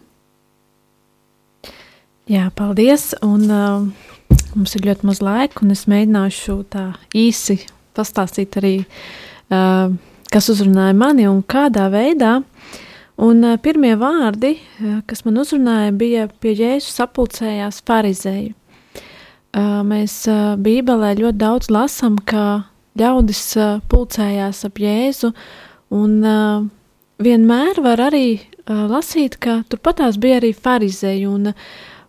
Jā, 2.30 2.46
paldies. 2.54 3.10
Un, 3.26 3.48
uh, 3.50 4.38
mums 4.54 4.76
ir 4.78 4.86
ļoti 4.86 5.08
maz 5.08 5.20
laika, 5.24 5.64
un 5.64 5.74
es 5.74 5.88
mēģināšu 5.90 6.56
tā 6.70 6.92
īsi 7.18 7.58
pastāstīt 7.96 8.56
arī, 8.60 8.76
uh, 9.50 9.90
kas 10.32 10.48
uzrunāja 10.52 10.94
mani 10.96 11.26
un 11.28 11.42
kādā 11.42 11.88
veidā. 11.92 12.38
Un 13.22 13.42
uh, 13.44 13.58
pirmie 13.60 13.92
vārdi, 13.98 14.54
uh, 14.56 15.00
kas 15.06 15.26
man 15.26 15.42
uzrunāja, 15.42 15.90
bija 15.98 16.28
pie 16.40 16.54
Jēzus 16.56 16.94
sapulcējās 17.00 17.82
farizēju. 17.86 18.54
Uh, 19.52 19.82
mēs 19.84 20.22
uh, 20.30 20.54
Bībelē 20.56 21.16
ļoti 21.18 21.42
daudz 21.42 21.68
lasām, 21.74 22.16
ka 22.24 22.68
ļaudis 22.96 23.42
uh, 23.58 23.74
pulcējās 23.90 24.62
ap 24.68 24.80
Jēzu, 24.80 25.34
un 25.92 26.14
uh, 26.22 26.70
vienmēr 27.24 27.80
var 27.84 28.00
arī 28.10 28.26
uh, 28.38 28.86
lasīt, 28.90 29.38
ka 29.42 29.62
turpatās 29.70 30.18
bija 30.22 30.40
arī 30.40 30.52
farizēji. 30.54 31.28
Un, 31.30 31.52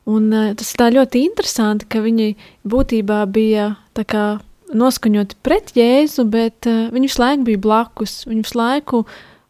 un 0.10 0.32
uh, 0.34 0.54
tas 0.60 0.73
tā 0.80 0.89
ļoti 0.93 1.26
interesanti, 1.28 1.89
ka 1.89 2.04
viņi 2.04 2.34
būtībā 2.69 3.23
bija 3.34 3.73
tā 3.97 4.06
kā 4.08 4.26
noskaņoti 4.73 5.38
pret 5.45 5.73
Jēzu, 5.78 6.26
bet 6.34 6.69
uh, 6.69 6.88
viņi 6.93 7.12
visu 7.12 7.21
laiku 7.23 7.47
bija 7.52 7.63
blakus. 7.67 8.23
Viņi 8.30 8.45
visu 8.45 8.60
laiku 8.60 9.04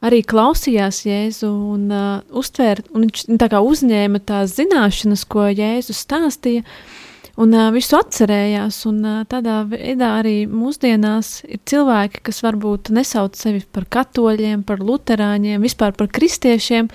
arī 0.04 0.19
klausījās 0.28 1.04
Jēzu 1.08 1.49
un 1.76 1.88
uh, 1.93 2.19
uztvēra, 2.36 2.84
un 2.93 3.08
viņš 3.08 3.26
tā 3.39 3.49
kā 3.54 3.63
uzņēma 3.63 4.23
tās 4.28 4.58
zināšanas, 4.60 5.26
ko 5.32 5.47
Jēzus 5.52 6.04
stāstīja. 6.04 6.65
Un 7.41 7.54
uh, 7.58 7.72
visu 7.74 7.98
atcerējās, 7.98 8.84
un 8.86 9.00
uh, 9.02 9.22
tādā 9.26 9.63
veidā 9.65 10.12
arī 10.19 10.43
mūsdienās 10.46 11.39
ir 11.48 11.63
cilvēki, 11.65 12.22
kas 12.30 12.43
varbūt 12.46 12.91
nesauc 12.93 13.39
sevi 13.39 13.63
par 13.74 13.88
katoļiem, 13.89 14.62
par 14.67 14.84
luterāņiem, 14.86 15.63
vispār 15.65 15.96
par 15.98 16.12
kristiešiem, 16.13 16.91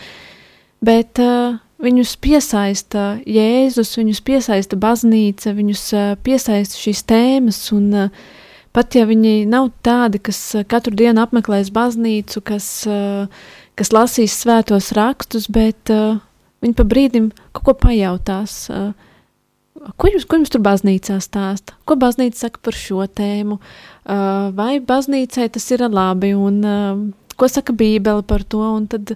bet 0.87 1.19
uh, 1.25 1.57
viņus 1.83 2.13
piesaista 2.23 3.09
Jēzus, 3.27 3.97
viņus 3.99 4.21
piesaista 4.29 4.79
baznīca, 4.79 5.57
viņus 5.59 5.83
uh, 5.97 6.13
piesaista 6.23 6.79
šīs 6.85 7.03
tēmas, 7.11 7.59
un 7.75 7.91
uh, 8.05 8.31
pat 8.71 8.95
ja 8.95 9.09
viņi 9.11 9.43
nav 9.51 9.73
tādi, 9.83 10.23
kas 10.23 10.39
katru 10.71 10.95
dienu 11.03 11.25
apmeklēs 11.25 11.75
baznīcu, 11.75 12.45
kas, 12.47 12.71
uh, 12.87 13.27
kas 13.75 13.91
lasīs 13.91 14.39
svētos 14.39 14.95
rakstus, 14.95 15.51
bet 15.51 15.91
uh, 15.91 16.23
viņi 16.63 16.79
pa 16.79 16.87
brīdim 16.87 17.31
kaut 17.51 17.73
ko 17.73 17.79
pajautās. 17.89 18.61
Uh, 18.71 18.95
Ko 19.99 20.11
jums, 20.11 20.27
ko 20.27 20.39
jums 20.39 20.53
tur 20.53 20.63
baznīcā 20.65 21.19
stāsta? 21.23 21.75
Ko 21.87 21.97
baznīca 22.01 22.47
saka 22.47 22.63
par 22.65 22.77
šo 22.77 23.05
tēmu? 23.07 23.59
Vai 24.59 24.79
baznīcai 24.85 25.49
tas 25.55 25.67
ir 25.75 25.85
labi, 25.93 26.33
un 26.35 27.13
ko 27.39 27.51
saka 27.51 27.75
Bībele 27.77 28.25
par 28.27 28.43
to? 28.43 28.63
Un, 28.79 28.89
tad, 28.91 29.15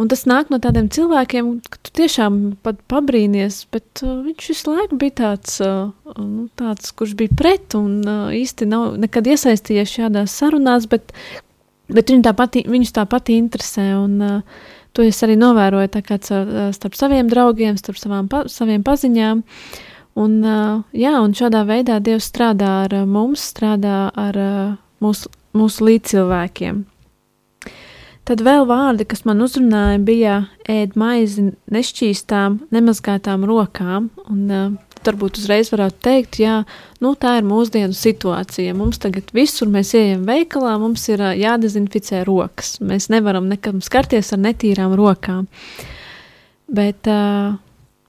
un 0.00 0.10
tas 0.10 0.24
nāk 0.30 0.52
no 0.52 0.60
tādiem 0.62 0.88
cilvēkiem, 0.92 1.52
ka 1.68 1.82
tu 1.84 1.94
tiešām 2.00 2.40
pat 2.64 2.80
pabrīnies, 2.90 3.64
bet 3.74 4.04
viņš 4.04 4.48
visu 4.54 4.72
laiku 4.72 5.00
bija 5.00 5.16
tāds, 5.24 5.60
nu, 5.60 6.48
tāds 6.60 6.94
kurš 6.96 7.14
bija 7.20 7.36
pret 7.36 7.76
un 7.78 8.00
īsti 8.36 8.70
nav 8.70 8.96
nekad 9.02 9.28
iesaistījies 9.34 9.96
šādās 9.98 10.38
sarunās, 10.40 10.88
bet, 10.90 11.12
bet 11.92 12.14
viņu 12.14 12.28
tāpat, 12.30 12.62
viņus 12.70 12.96
tāpat 13.00 13.34
interesē. 13.36 13.92
Un, 14.00 14.42
To 14.90 15.04
es 15.06 15.20
arī 15.22 15.36
novēroju 15.38 15.86
starp 16.74 16.96
saviem 16.98 17.28
draugiem, 17.30 17.76
starp 17.78 17.94
savām, 18.00 18.26
pa, 18.26 18.40
saviem 18.50 18.82
paziņām. 18.82 19.38
Uh, 19.38 19.89
Un, 20.18 20.40
jā, 20.96 21.12
un 21.22 21.34
šādā 21.36 21.62
veidā 21.68 22.00
Dievs 22.02 22.30
strādā 22.32 22.70
ar 22.84 22.94
mums, 23.06 23.44
strādā 23.52 24.10
ar 24.18 24.38
mūsu, 25.00 25.30
mūsu 25.56 25.86
līdzcilvēkiem. 25.86 26.82
Tad 28.28 28.42
vēl 28.46 28.66
vārdi, 28.68 29.06
kas 29.08 29.24
man 29.26 29.40
uzrunāja, 29.42 29.98
bija 30.06 30.34
ēd 30.70 30.98
maizi 30.98 31.48
nešķīstām, 31.72 32.60
nemazgātām 32.74 33.46
rokām. 33.48 34.10
Un, 34.30 34.76
varbūt 35.06 35.40
uzreiz 35.40 35.70
varētu 35.72 36.02
teikt, 36.04 36.38
jā, 36.42 36.56
nu, 37.02 37.14
tā 37.18 37.36
ir 37.40 37.46
mūsdienu 37.48 37.96
situācija. 37.96 38.74
Mums 38.76 39.00
tagad 39.02 39.30
visur 39.36 39.70
mēs 39.72 39.94
ejam 39.98 40.26
veikalā, 40.28 40.76
mums 40.82 41.06
ir 41.12 41.22
jādezinficē 41.40 42.24
rokas. 42.28 42.78
Mēs 42.84 43.10
nevaram 43.12 43.48
nekam 43.50 43.80
skarties 43.84 44.34
ar 44.36 44.42
netīrām 44.44 44.94
rokām. 44.98 45.48
Bet 46.70 47.08
uh, 47.10 47.56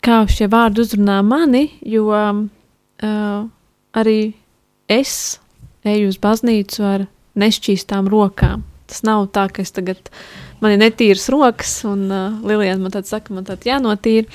kā 0.06 0.22
šie 0.30 0.50
vārdi 0.52 0.84
uzrunā 0.84 1.20
mani, 1.26 1.68
jo 1.86 2.10
uh, 2.12 2.42
arī 3.94 4.20
es 4.92 5.16
eju 5.88 6.12
uz 6.12 6.20
baznīcu 6.22 6.86
ar 6.86 7.08
nešķīstām 7.40 8.10
rokām. 8.12 8.66
Tas 8.92 9.06
nav 9.08 9.30
tā, 9.36 9.48
ka 9.54 9.64
es 9.64 9.72
tagad 9.72 10.12
man 10.62 10.76
ir 10.76 10.82
netīras 10.82 11.30
rokas, 11.32 11.78
un 11.88 12.06
uh, 12.12 12.38
Lilijana 12.46 12.84
man 12.84 12.94
tāds 12.94 13.14
saka, 13.14 13.34
man 13.34 13.48
tāds 13.48 13.68
jānotīra, 13.70 14.28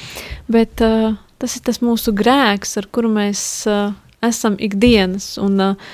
bet 0.50 0.82
uh, 0.84 1.14
tas 1.42 1.58
ir 1.58 1.64
tas 1.66 1.82
mūsu 1.84 2.14
grēks, 2.16 2.76
ar 2.80 2.88
kuru 2.90 3.12
mēs 3.18 3.40
uh, 3.70 3.90
esam 4.24 4.56
ikdienas, 4.62 5.34
un 5.42 5.60
uh, 5.60 5.90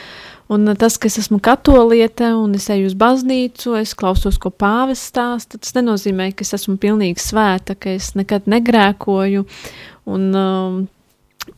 Un 0.52 0.68
tas, 0.76 0.98
ka 1.00 1.08
es 1.08 1.16
esmu 1.20 1.38
katoliete 1.44 2.32
un 2.36 2.56
es 2.58 2.66
eju 2.72 2.90
uz 2.90 2.96
baznīcu, 2.98 3.76
es 3.78 3.94
klausos, 3.98 4.36
ko 4.42 4.50
pāvis 4.52 5.04
stāsta, 5.08 5.60
tas 5.60 5.72
nenozīmē, 5.76 6.32
ka 6.36 6.44
es 6.44 6.52
esmu 6.58 6.76
pilnīgi 6.82 7.22
svēta, 7.22 7.76
ka 7.78 7.94
es 7.96 8.10
nekad 8.18 8.48
negrēkoju 8.50 9.46
un 10.12 10.26
um, 10.36 10.80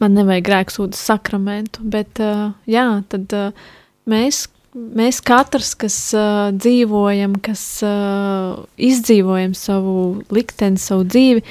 man 0.01 0.19
nevajag 0.19 0.47
grēksūdas 0.49 1.01
sakramentu. 1.11 1.85
Bet, 1.91 2.21
uh, 2.23 2.53
jā, 2.71 2.87
tad 3.11 3.35
uh, 3.35 3.73
mēs, 4.11 4.45
mēs 4.75 5.23
katrs, 5.25 5.75
kas 5.81 5.97
uh, 6.17 6.51
dzīvojam, 6.55 7.39
kas 7.45 7.65
uh, 7.87 8.61
izdzīvojam 8.77 9.57
savu 9.59 9.97
likteni, 10.35 10.81
savu 10.83 11.09
dzīvi, 11.09 11.45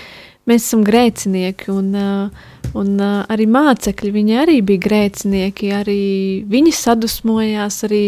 mēs 0.50 0.68
esam 0.68 0.84
grēcinieki 0.88 1.72
un 1.74 1.94
uh, 1.96 2.50
Un 2.74 2.96
uh, 2.98 3.22
arī 3.30 3.46
mācekļi, 3.54 4.10
viņi 4.16 4.38
arī 4.42 4.56
bija 4.66 4.82
grēcinieki, 4.88 5.70
arī 5.78 5.98
viņi 6.50 6.72
sadusmojās, 6.74 7.84
arī, 7.86 8.06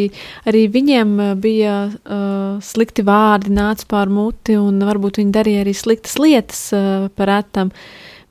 arī 0.49 0.63
viņiem 0.73 1.11
bija 1.41 1.75
uh, 1.91 2.57
slikti 2.65 3.05
vārdi, 3.05 3.53
nāca 3.53 3.85
pār 3.91 4.09
muti, 4.09 4.57
un 4.57 4.81
varbūt 4.81 5.21
viņi 5.21 5.35
darīja 5.35 5.61
arī 5.65 5.75
sliktas 5.77 6.17
lietas 6.21 6.63
uh, 6.73 7.05
par 7.13 7.33
etam. 7.37 7.69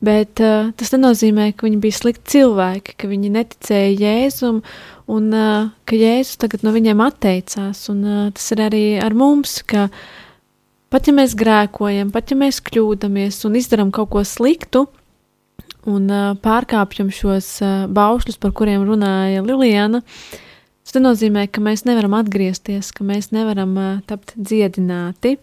Bet 0.05 0.43
uh, 0.43 0.73
tas 0.77 0.91
nenozīmē, 0.97 1.53
ka 1.55 1.69
viņi 1.69 1.79
bija 1.81 2.01
slikti 2.01 2.35
cilvēki, 2.35 2.99
ka 2.99 3.09
viņi 3.09 3.31
neticēja 3.39 3.95
Jēzum, 4.03 4.59
un 5.15 5.31
uh, 5.31 5.71
ka 5.87 5.97
Jēzus 6.01 6.43
tagad 6.43 6.67
no 6.67 6.75
viņiem 6.75 7.05
atteicās. 7.05 7.87
Un, 7.95 8.03
uh, 8.03 8.27
tas 8.35 8.51
ir 8.57 8.67
arī 8.67 8.85
ar 8.99 9.15
mums, 9.15 9.61
ka 9.71 9.87
pat 10.95 11.11
ja 11.11 11.15
mēs 11.17 11.35
grēkojam, 11.35 12.13
pat 12.15 12.31
ja 12.31 12.39
mēs 12.39 12.61
kļūdāmies 12.63 13.41
un 13.49 13.59
izdarām 13.59 13.91
kaut 13.95 14.13
ko 14.15 14.23
sliktu, 14.23 14.85
un 15.91 16.07
uh, 16.07 16.37
pārkāpjam 16.39 17.11
šos 17.13 17.49
uh, 17.65 17.73
baušļus, 17.91 18.39
par 18.39 18.55
kuriem 18.57 18.85
runāja 18.87 19.43
Lilijana, 19.43 20.05
tas 20.85 20.95
nenozīmē, 20.97 21.49
ka 21.51 21.65
mēs 21.65 21.83
nevaram 21.89 22.15
atgriezties, 22.21 22.93
ka 22.95 23.07
mēs 23.07 23.33
nevaram 23.35 23.75
uh, 23.75 23.91
tapt 24.07 24.37
dziedināti. 24.39 25.35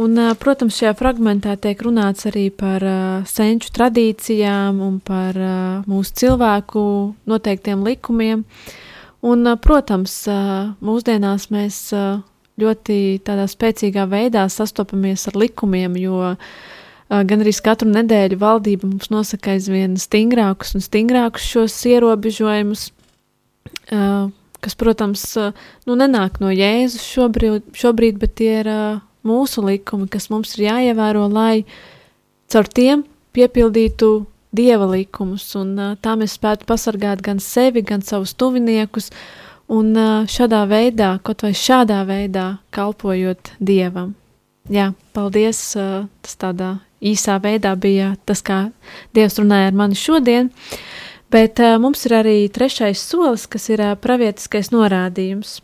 Un, 0.00 0.14
uh, 0.20 0.36
protams, 0.38 0.76
šajā 0.76 0.92
fragmentā 0.98 1.56
tiek 1.56 1.80
runāts 1.82 2.28
arī 2.28 2.50
par 2.52 2.84
uh, 2.84 3.24
senču 3.28 3.72
tradīcijām 3.74 4.84
un 4.84 5.00
par 5.00 5.40
uh, 5.40 5.88
mūsu 5.88 6.20
cilvēku 6.20 6.84
noteiktiem 7.30 7.82
likumiem. 7.88 8.44
Un, 9.20 9.44
protams, 9.60 10.14
mūsdienās 10.80 11.50
mēs 11.52 11.80
ļoti 12.60 12.98
spēcīgā 13.24 14.06
veidā 14.10 14.46
sastopamies 14.52 15.26
ar 15.30 15.38
likumiem, 15.40 15.96
jo 16.00 16.20
uh, 16.32 16.36
gan 17.10 17.42
arī 17.42 17.52
katru 17.64 17.90
nedēļu 17.90 18.38
valdība 18.40 18.88
mums 18.88 19.10
nosaka 19.10 19.56
aizvien 19.56 19.96
stingrākus 19.98 20.76
un 20.78 20.84
stingrākus 20.84 21.46
šos 21.50 21.76
ierobežojumus, 21.90 22.90
kas, 24.60 24.76
protams, 24.78 25.24
nu, 25.88 25.96
nenāk 25.98 26.38
no 26.42 26.52
Jēzus 26.54 27.02
šobrīd, 27.10 27.72
šobrīd 27.74 28.20
bet 28.22 28.36
tie 28.38 28.60
ir 28.62 28.70
mūsu 29.26 29.64
likumi, 29.66 30.08
kas 30.10 30.30
mums 30.30 30.54
ir 30.56 30.68
jāievēro, 30.68 31.26
lai 31.32 31.64
caur 32.50 32.68
tiem 32.70 33.04
piepildītu 33.36 34.10
dieva 34.54 34.88
likumus, 34.90 35.44
un 35.58 35.76
uh, 35.78 35.92
tā 36.02 36.16
mēs 36.18 36.34
spētu 36.38 36.66
pasargāt 36.66 37.22
gan 37.22 37.38
sevi, 37.42 37.84
gan 37.86 38.02
savus 38.02 38.32
tuviniekus, 38.34 39.10
un 39.70 39.94
šādā 40.30 40.64
veidā, 40.70 41.14
kaut 41.24 41.44
vai 41.46 41.52
šādā 41.56 42.02
veidā, 42.08 42.46
kalpojot 42.74 43.54
dievam. 43.62 44.14
Jā, 44.70 44.92
paldies! 45.14 45.60
Tas 46.22 46.36
tādā 46.38 46.74
īsā 47.00 47.38
veidā 47.42 47.72
bija 47.78 48.14
tas, 48.28 48.42
kā 48.44 48.68
Dievs 49.16 49.38
runāja 49.40 49.70
ar 49.70 49.78
mani 49.78 49.98
šodien. 49.98 50.50
Bet 51.30 51.62
mums 51.78 52.02
ir 52.08 52.16
arī 52.18 52.36
trešais 52.50 53.02
solis, 53.02 53.46
kas 53.46 53.68
ir 53.70 53.82
pravietiskais 54.02 54.72
norādījums. 54.74 55.60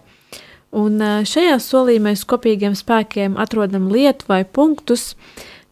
Un 0.77 1.01
šajā 1.27 1.57
solī 1.63 1.97
mēs 2.03 2.25
kopīgiem 2.29 2.77
spēkiem 2.79 3.37
atrodam 3.41 3.89
lietu 3.91 4.29
vai 4.31 4.45
punktus, 4.45 5.15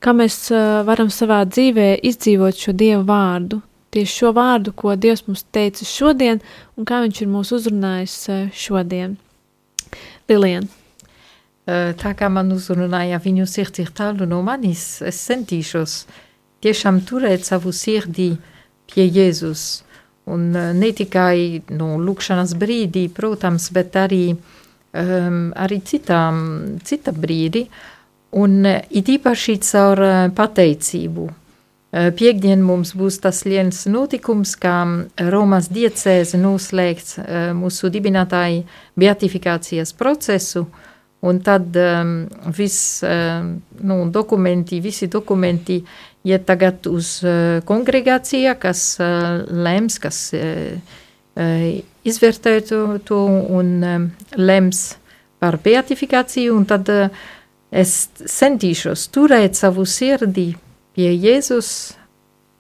kā 0.03 0.15
mēs 0.17 0.49
varam 0.87 1.11
savā 1.13 1.43
dzīvē 1.47 1.95
izdzīvot 2.11 2.59
šo 2.59 2.75
Dievu 2.75 3.05
vārdu, 3.09 3.61
tieši 3.95 4.19
šo 4.21 4.33
vārdu, 4.37 4.73
ko 4.77 4.95
Dievs 4.99 5.25
mums 5.29 5.45
teica 5.55 5.87
šodien, 5.87 6.41
un 6.77 6.89
kā 6.89 7.01
Viņš 7.05 7.21
ir 7.23 7.31
mūs 7.31 7.53
uzrunājis 7.57 8.17
šodien. 8.59 9.17
Lilian. 10.29 10.69
Tā 11.65 12.13
kā 12.19 12.29
man 12.29 12.53
uzrunāja 12.53 13.21
viņu 13.25 13.47
sirds 13.49 13.81
ir 13.81 13.93
tālu 13.97 14.27
no 14.29 14.43
manis, 14.45 15.01
es 15.01 15.21
centīšos 15.29 16.05
tiešām 16.65 17.01
turēt 17.09 17.47
savu 17.47 17.73
sirdī 17.73 18.35
pie 18.93 19.07
Jēzus. 19.09 19.85
Un 20.29 20.53
ne 20.53 20.91
tikai 20.97 21.63
no 21.77 21.95
lūkšanas 22.01 22.55
brīdī, 22.57 23.07
protams, 23.13 23.69
bet 23.77 23.97
arī, 24.01 24.23
um, 24.33 25.41
arī 25.61 25.83
citām, 25.85 26.39
cita 26.85 27.13
brīdi, 27.13 27.67
uh, 27.69 27.95
Un 28.35 28.67
it 28.67 29.09
īpaši 29.15 29.61
caur 29.63 30.01
pateicību. 30.35 31.29
E, 31.95 32.11
Piektdien 32.19 32.63
mums 32.65 32.95
būs 32.99 33.21
tas 33.23 33.45
liels 33.47 33.85
notikums, 33.91 34.57
kā 34.59 34.79
Romas 35.31 35.69
diecēze 35.71 36.41
noslēgts 36.41 37.21
mūsu 37.55 37.91
dibinātāju 37.95 38.65
beatifikācijas 38.99 39.95
procesu, 39.99 40.67
un 41.25 41.39
tad 41.45 41.77
um, 41.81 42.17
viss 42.57 42.99
um, 43.07 43.55
nu, 43.81 44.01
dokumenti, 44.13 44.81
visi 44.85 45.09
dokumenti 45.09 45.79
iet 46.27 46.45
tagad 46.49 46.89
uz 46.91 47.15
uh, 47.25 47.63
kongregācija, 47.65 48.59
kas 48.61 48.83
lems, 49.49 49.97
kas 50.03 50.19
izvērtē 52.05 52.59
to, 52.69 53.23
un 53.57 53.73
um, 53.89 54.05
lems 54.37 54.85
par 55.43 55.57
beatifikāciju, 55.65 56.59
un 56.59 56.69
tad 56.69 56.93
Es 57.75 58.07
centīšos 58.15 59.09
turēt 59.11 59.59
savu 59.59 59.83
sirdī 59.89 60.53
pie 60.95 61.11
Jēzus, 61.13 61.69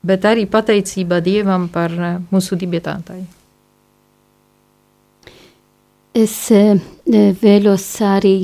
bet 0.04 0.26
arī 0.28 0.44
pateicībā 0.50 1.20
Dievam 1.24 1.68
par 1.72 1.94
eh, 1.94 2.18
mūsu 2.32 2.58
dibinātāju. 2.60 3.26
Es 6.14 6.34
eh, 6.54 6.78
vēlos 7.40 7.86
arī, 8.06 8.36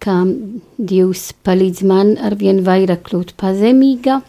ka 0.00 0.22
Dievs 0.78 1.26
palīdz 1.44 1.82
man 1.84 2.14
arvien 2.24 2.62
vairāk 2.64 3.04
kļūt 3.10 3.34
pazemīga, 3.40 4.20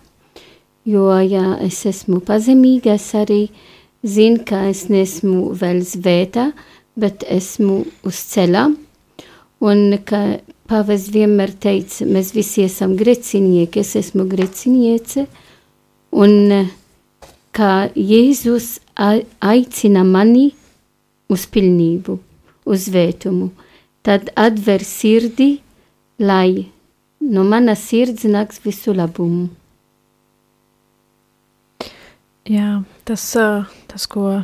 jo, 0.84 1.06
ja 1.24 1.56
es 1.64 1.86
esmu 1.88 2.20
pazemīga, 2.28 2.98
es 3.00 3.08
arī 3.16 3.46
zinu, 4.04 4.42
ka 4.48 4.66
es 4.72 4.88
nesmu 4.92 5.54
vēl 5.56 5.80
svēta, 5.88 6.50
bet 7.00 7.24
esmu 7.24 7.86
uz 8.08 8.20
ceļa, 8.34 8.66
un 9.64 9.98
ka 10.04 10.22
Pāvis 10.72 11.10
vienmēr 11.12 11.52
teica, 11.60 12.06
mēs 12.08 12.30
visi 12.32 12.62
esam 12.64 12.94
grēcinieki, 12.96 13.82
es 13.82 13.98
esmu 14.00 14.24
grēciniece, 14.32 15.26
un 16.16 16.70
kā 17.52 17.90
Jēzus 17.92 18.78
aicina 18.96 20.06
mani 20.08 20.46
uz 21.28 21.44
pilnību, 21.52 22.16
uz 22.72 22.88
vētumu, 22.94 23.50
tad 24.08 24.32
atver 24.40 24.88
sirdi, 24.88 25.50
lai 26.24 26.70
no 27.20 27.44
mana 27.52 27.76
sirds 27.76 28.24
nāks 28.32 28.64
visu 28.64 28.96
labumu. 28.96 29.50
Jā, 32.48 32.80
tas, 33.04 33.28
tas 33.92 34.08
ko 34.08 34.40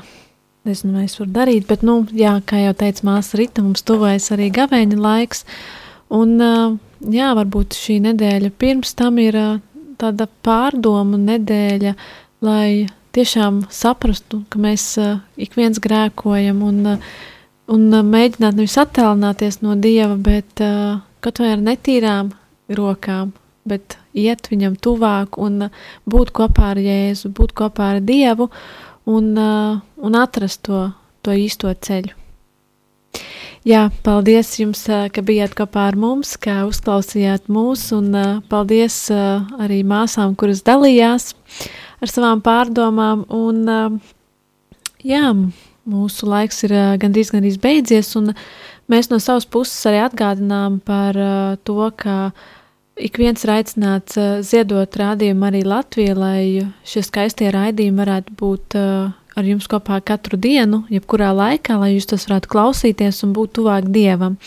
nezinu, 0.68 1.08
es 1.08 1.16
varu 1.24 1.32
darīt, 1.40 1.72
bet, 1.72 1.88
nu, 1.88 2.02
jā, 2.12 2.36
kā 2.44 2.66
jau 2.68 2.76
teica 2.84 3.14
māsa 3.16 3.40
Rita, 3.40 3.64
mums 3.64 3.88
tuvojas 3.88 4.34
arī 4.36 4.52
gavēņa 4.52 5.06
laiks, 5.08 5.48
uh, 5.48 5.87
Un, 6.14 6.38
jā, 7.12 7.32
varbūt 7.36 7.76
šī 7.76 7.98
nedēļa 8.06 8.52
pirms 8.60 8.94
tam 8.98 9.18
ir 9.20 9.38
tāda 10.00 10.28
pārdomu 10.46 11.20
nedēļa, 11.20 11.94
lai 12.46 12.88
tiešām 13.18 13.64
saprastu, 13.74 14.44
ka 14.52 14.62
mēs 14.62 14.94
ik 15.42 15.58
viens 15.58 15.82
grēkojam 15.84 16.62
un, 16.64 16.98
un 17.74 17.88
mēģināt 18.12 18.60
nevis 18.60 18.78
attālināties 18.80 19.60
no 19.66 19.76
Dieva, 19.76 20.16
bet 20.16 20.62
kaut 21.24 21.42
vai 21.42 21.56
ar 21.56 21.64
netīrām 21.66 22.32
rokām, 22.78 23.34
bet 23.68 23.98
iet 24.16 24.48
viņam 24.52 24.78
tuvāk 24.80 25.40
un 25.42 25.68
būt 26.08 26.32
kopā 26.36 26.72
ar 26.76 26.82
Jēzu, 26.82 27.34
būt 27.36 27.56
kopā 27.58 27.96
ar 27.96 28.06
Dievu 28.06 28.48
un, 29.10 29.34
un 29.36 30.22
atrast 30.22 30.64
to, 30.70 30.86
to 31.26 31.36
īsto 31.36 31.74
ceļu. 31.74 32.27
Jā, 33.66 33.88
paldies 34.06 34.52
jums, 34.60 34.84
ka 34.86 35.22
bijāt 35.26 35.56
kopā 35.58 35.88
ar 35.90 35.98
mums, 35.98 36.36
ka 36.38 36.62
uzklausījāt 36.68 37.50
mūs, 37.52 37.88
un 37.96 38.14
paldies 38.52 39.08
arī 39.12 39.82
māsām, 39.88 40.36
kuras 40.38 40.62
dalījās 40.68 41.32
ar 42.04 42.12
savām 42.12 42.44
pārdomām. 42.46 43.26
Un, 43.34 44.00
jā, 45.02 45.34
mūsu 45.90 46.30
laiks 46.30 46.64
ir 46.68 46.76
gandrīz, 47.02 47.34
gandrīz 47.34 47.58
beidzies, 47.64 48.14
un 48.20 48.32
mēs 48.92 49.10
no 49.12 49.20
savas 49.24 49.50
puses 49.50 49.90
arī 49.90 50.04
atgādinām 50.06 50.80
par 50.86 51.18
to, 51.68 51.92
ka 51.98 52.32
ik 52.98 53.18
viens 53.22 53.44
ir 53.44 53.56
aicināts 53.58 54.18
ziedot 54.48 55.02
rādījumu 55.02 55.50
arī 55.50 55.66
Latvijai, 55.66 56.18
lai 56.18 56.42
šie 56.88 57.04
skaistie 57.06 57.50
raidījumi 57.54 58.06
varētu 58.06 58.38
būt 58.38 58.78
ar 59.38 59.46
jums 59.46 59.70
kopā 59.70 60.00
katru 60.06 60.40
dienu, 60.42 60.84
jebkurā 60.92 61.30
laikā, 61.38 61.78
lai 61.78 61.94
jūs 61.94 62.10
tos 62.10 62.26
varētu 62.28 62.52
klausīties 62.52 63.24
un 63.28 63.36
būt 63.38 63.58
tuvāk 63.60 63.90
Dievam. 63.94 64.38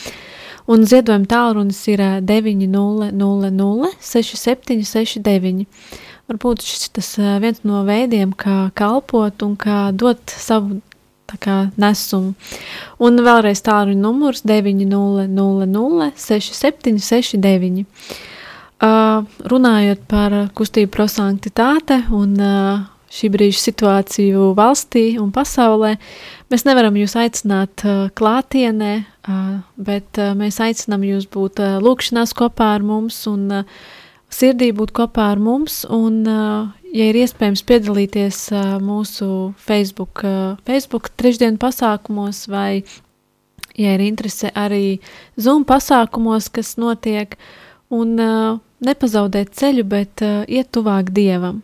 Un 0.71 0.85
ziedojuma 0.87 1.27
tālrunis 1.31 1.81
ir 1.91 2.03
900 2.27 3.11
6769. 4.11 5.67
Varbūt 6.31 6.63
šis 6.63 6.93
tas 6.95 7.09
viens 7.43 7.65
no 7.67 7.83
veidiem, 7.87 8.35
kā 8.39 8.69
kalpot 8.79 9.43
un 9.43 9.57
kā 9.59 9.89
dot 9.91 10.31
savu 10.31 10.79
kā, 11.39 11.71
nesumu. 11.79 12.35
Un 13.03 13.23
vēlreiz 13.25 13.63
tālruņa 13.67 14.03
numurs 14.03 14.43
900 14.47 16.13
6769. 16.19 17.87
Uh, 18.81 19.27
runājot 19.45 20.07
par 20.09 20.33
kustību 20.57 20.89
prosanktitāte 20.95 21.99
un 22.17 22.31
uh, 22.41 22.79
šī 23.11 23.31
brīža 23.35 23.61
situāciju 23.65 24.53
valstī 24.59 25.05
un 25.21 25.33
pasaulē. 25.35 25.97
Mēs 26.51 26.67
nevaram 26.67 26.97
jūs 26.99 27.17
aicināt 27.19 27.85
uh, 27.87 28.09
klātienē, 28.17 28.93
uh, 29.03 29.61
bet 29.77 30.21
uh, 30.21 30.33
mēs 30.39 30.61
aicinām 30.63 31.05
jūs 31.07 31.27
būt 31.31 31.63
lūkšanās 31.83 32.35
kopā 32.39 32.75
ar 32.79 32.87
mums 32.87 33.23
un 33.31 33.49
sirdī 34.31 34.71
būt 34.77 34.95
kopā 34.95 35.33
ar 35.35 35.43
mums. 35.43 35.83
Un, 35.91 36.23
ja 36.95 37.07
ir 37.11 37.19
iespējams 37.19 37.65
piedalīties 37.67 38.39
mūsu 38.83 39.31
Facebook, 39.59 40.23
Facebook 40.67 41.11
trešdienu 41.19 41.59
pasākumos 41.59 42.45
vai, 42.51 42.85
ja 43.75 43.97
ir 43.97 44.05
interese 44.07 44.53
arī 44.55 45.01
Zoom 45.35 45.67
pasākumos, 45.67 46.47
kas 46.55 46.77
notiek, 46.79 47.35
un 47.91 48.15
uh, 48.23 48.61
nepazaudēt 48.87 49.51
ceļu, 49.59 49.85
bet 49.91 50.23
uh, 50.23 50.47
iet 50.47 50.71
tuvāk 50.75 51.11
Dievam. 51.15 51.61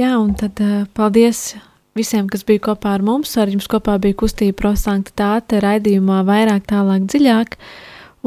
Jā, 0.00 0.14
un 0.16 0.30
tad 0.32 0.56
uh, 0.64 0.86
paldies 0.96 1.58
visiem, 1.98 2.24
kas 2.30 2.46
bija 2.48 2.62
kopā 2.70 2.94
ar 2.96 3.02
mums. 3.04 3.34
Ar 3.36 3.50
jums 3.52 3.66
kopā 3.68 3.98
bija 4.00 4.16
kustība 4.22 4.56
prosanktitāte 4.56 5.58
raidījumā 5.60 6.22
vairāk, 6.24 6.64
tālāk, 6.70 7.04
dziļāk. 7.10 7.58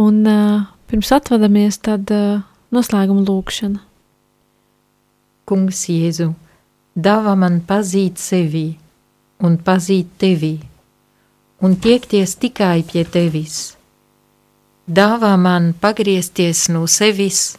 Un 0.04 0.20
uh, 0.30 0.68
pirms 0.92 1.10
atvadamies, 1.18 1.80
tad 1.82 2.14
uh, 2.14 2.44
noslēguma 2.76 3.26
lūkšana. 3.26 3.82
Kungs 5.50 5.82
Jēzu, 5.90 6.30
dāvā 6.94 7.34
man 7.40 7.58
pazīt 7.66 8.22
sevi 8.22 8.68
un 9.42 9.58
pazīt 9.58 10.14
tevi 10.22 10.54
un 11.66 11.74
tiekties 11.82 12.38
tikai 12.38 12.84
pie 12.86 13.02
tevis. 13.10 13.74
Dāvā 14.86 15.34
man 15.42 15.72
pagriezties 15.80 16.68
no 16.70 16.86
sevis 16.92 17.56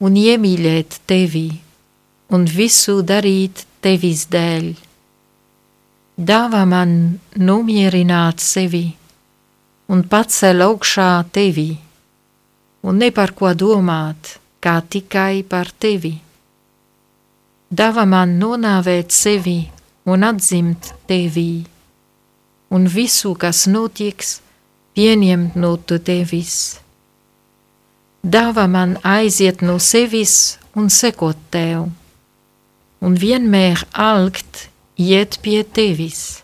un 0.00 0.16
iemīļēt 0.16 1.02
tevi 1.10 1.48
un 2.32 2.44
visu 2.48 3.00
darīt 3.02 3.66
tevis 3.84 4.26
dēļ. 4.32 4.72
Dāvā 6.14 6.62
man 6.70 7.18
nomierināt 7.36 8.40
sevi 8.40 8.86
un 9.90 10.04
pacel 10.08 10.62
augšā 10.64 11.10
tevi, 11.34 11.72
un 12.86 13.00
ne 13.02 13.10
par 13.12 13.34
ko 13.36 13.50
domāt, 13.52 14.38
kā 14.62 14.78
tikai 14.80 15.42
par 15.48 15.72
tevi. 15.76 16.14
Dāvā 17.74 18.04
man 18.08 18.38
nonāvēt 18.40 19.12
sevi 19.12 19.58
un 20.06 20.24
atzimt 20.24 20.92
tevī, 21.08 21.64
un 22.70 22.86
visu, 22.88 23.34
kas 23.34 23.66
notiks, 23.66 24.38
pieņemt 24.94 25.58
no 25.58 25.74
tu 25.76 25.98
tevis. 25.98 26.78
Dāvā 28.24 28.68
man 28.70 28.96
aiziet 29.02 29.60
no 29.60 29.76
sevis 29.82 30.56
un 30.78 30.88
sekot 30.88 31.36
tev, 31.52 31.90
un 33.04 33.18
vienmēr 33.20 33.84
algt 33.92 34.68
iet 34.96 35.38
pie 35.44 35.60
tevis. 35.76 36.40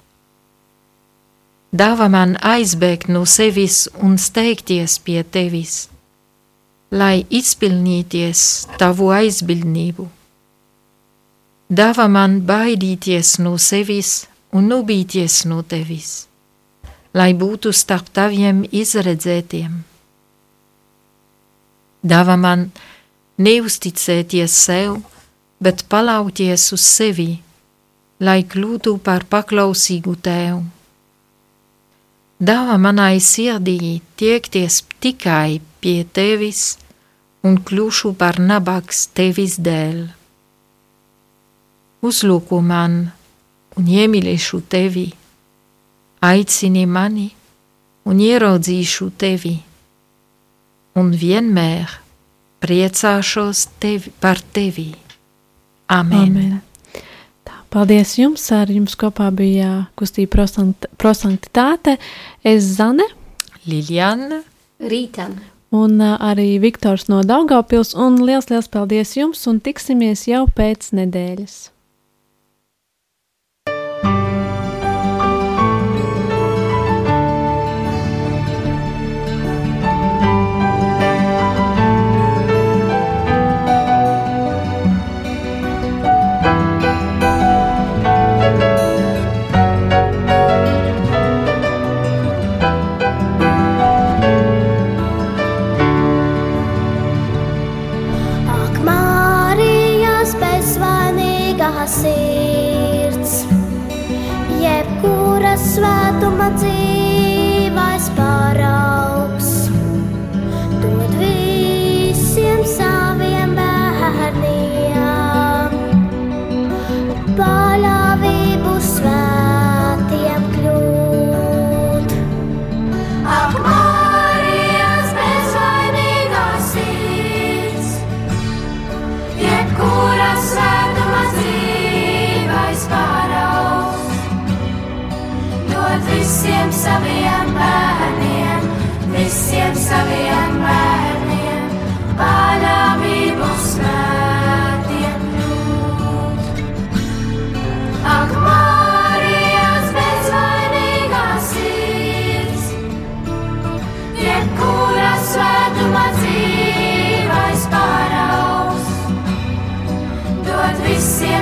Dāvā 1.70 2.08
man 2.10 2.34
aizbēgt 2.42 3.08
no 3.08 3.22
sevis 3.24 3.84
un 4.02 4.16
steigties 4.18 4.98
pie 5.06 5.22
tevis, 5.22 5.86
lai 6.90 7.22
izpilnīties 7.30 8.40
tavu 8.80 9.12
aizbildnību. 9.14 10.08
Dāvā 11.70 12.08
man 12.10 12.40
baidīties 12.42 13.36
no 13.38 13.54
sevis 13.62 14.26
un 14.50 14.66
nobīties 14.72 15.44
no 15.46 15.62
tevis, 15.62 16.26
lai 17.14 17.30
būtu 17.38 17.70
starp 17.70 18.10
taviem 18.10 18.64
izredzētiem. 18.66 19.78
Dāvā 22.02 22.34
man 22.40 22.66
neusticēties 23.38 24.58
sev, 24.66 24.98
bet 25.60 25.86
palauties 25.92 26.70
uz 26.76 26.84
sevi, 26.96 27.30
lai 28.20 28.42
kļūtu 28.44 28.98
par 29.04 29.28
paklausīgu 29.30 30.18
tev 30.24 30.60
Dāvā 32.40 32.78
manai 32.80 33.18
sirdī 33.20 33.98
tiekties 34.16 34.78
tikai 35.04 35.60
pie 35.84 36.06
tevis 36.08 36.78
un 37.44 37.58
kļūšu 37.60 38.14
par 38.16 38.38
nabaks 38.40 39.02
tevis 39.12 39.58
dēļ. 39.60 39.98
Uzlūko 42.00 42.62
man 42.64 42.94
un 43.76 43.90
iemīlēšu 43.92 44.62
tevi, 44.72 45.04
aicini 46.24 46.86
mani 46.88 47.28
un 48.08 48.24
ieraudzīšu 48.24 49.10
tevi, 49.20 49.58
un 50.96 51.12
vienmēr 51.12 51.92
priecāšos 52.64 53.66
tevi 53.84 54.16
par 54.16 54.40
tevi. 54.40 54.88
Amen. 55.90 56.20
Amen. 56.20 56.60
Paldies 57.70 58.16
jums! 58.18 58.44
Ar 58.54 58.70
jums 58.70 58.94
kopā 58.98 59.28
bija 59.34 59.86
kustība 59.98 60.46
prosanktitāte. 60.98 61.96
Es 62.46 62.66
Zane, 62.78 63.06
Liljana, 63.66 64.40
Rīta. 64.80 65.28
Un 65.74 65.98
arī 66.02 66.60
Viktors 66.62 67.08
no 67.10 67.20
Daugavpils. 67.26 67.92
Un 67.94 68.18
liels, 68.26 68.50
liels 68.50 68.70
paldies 68.70 69.16
jums! 69.18 69.42
Un 69.50 69.58
tiksimies 69.62 70.26
jau 70.30 70.46
pēc 70.56 70.90
nedēļas! 70.98 71.58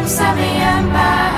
sabían 0.08 0.90
más. 0.90 1.37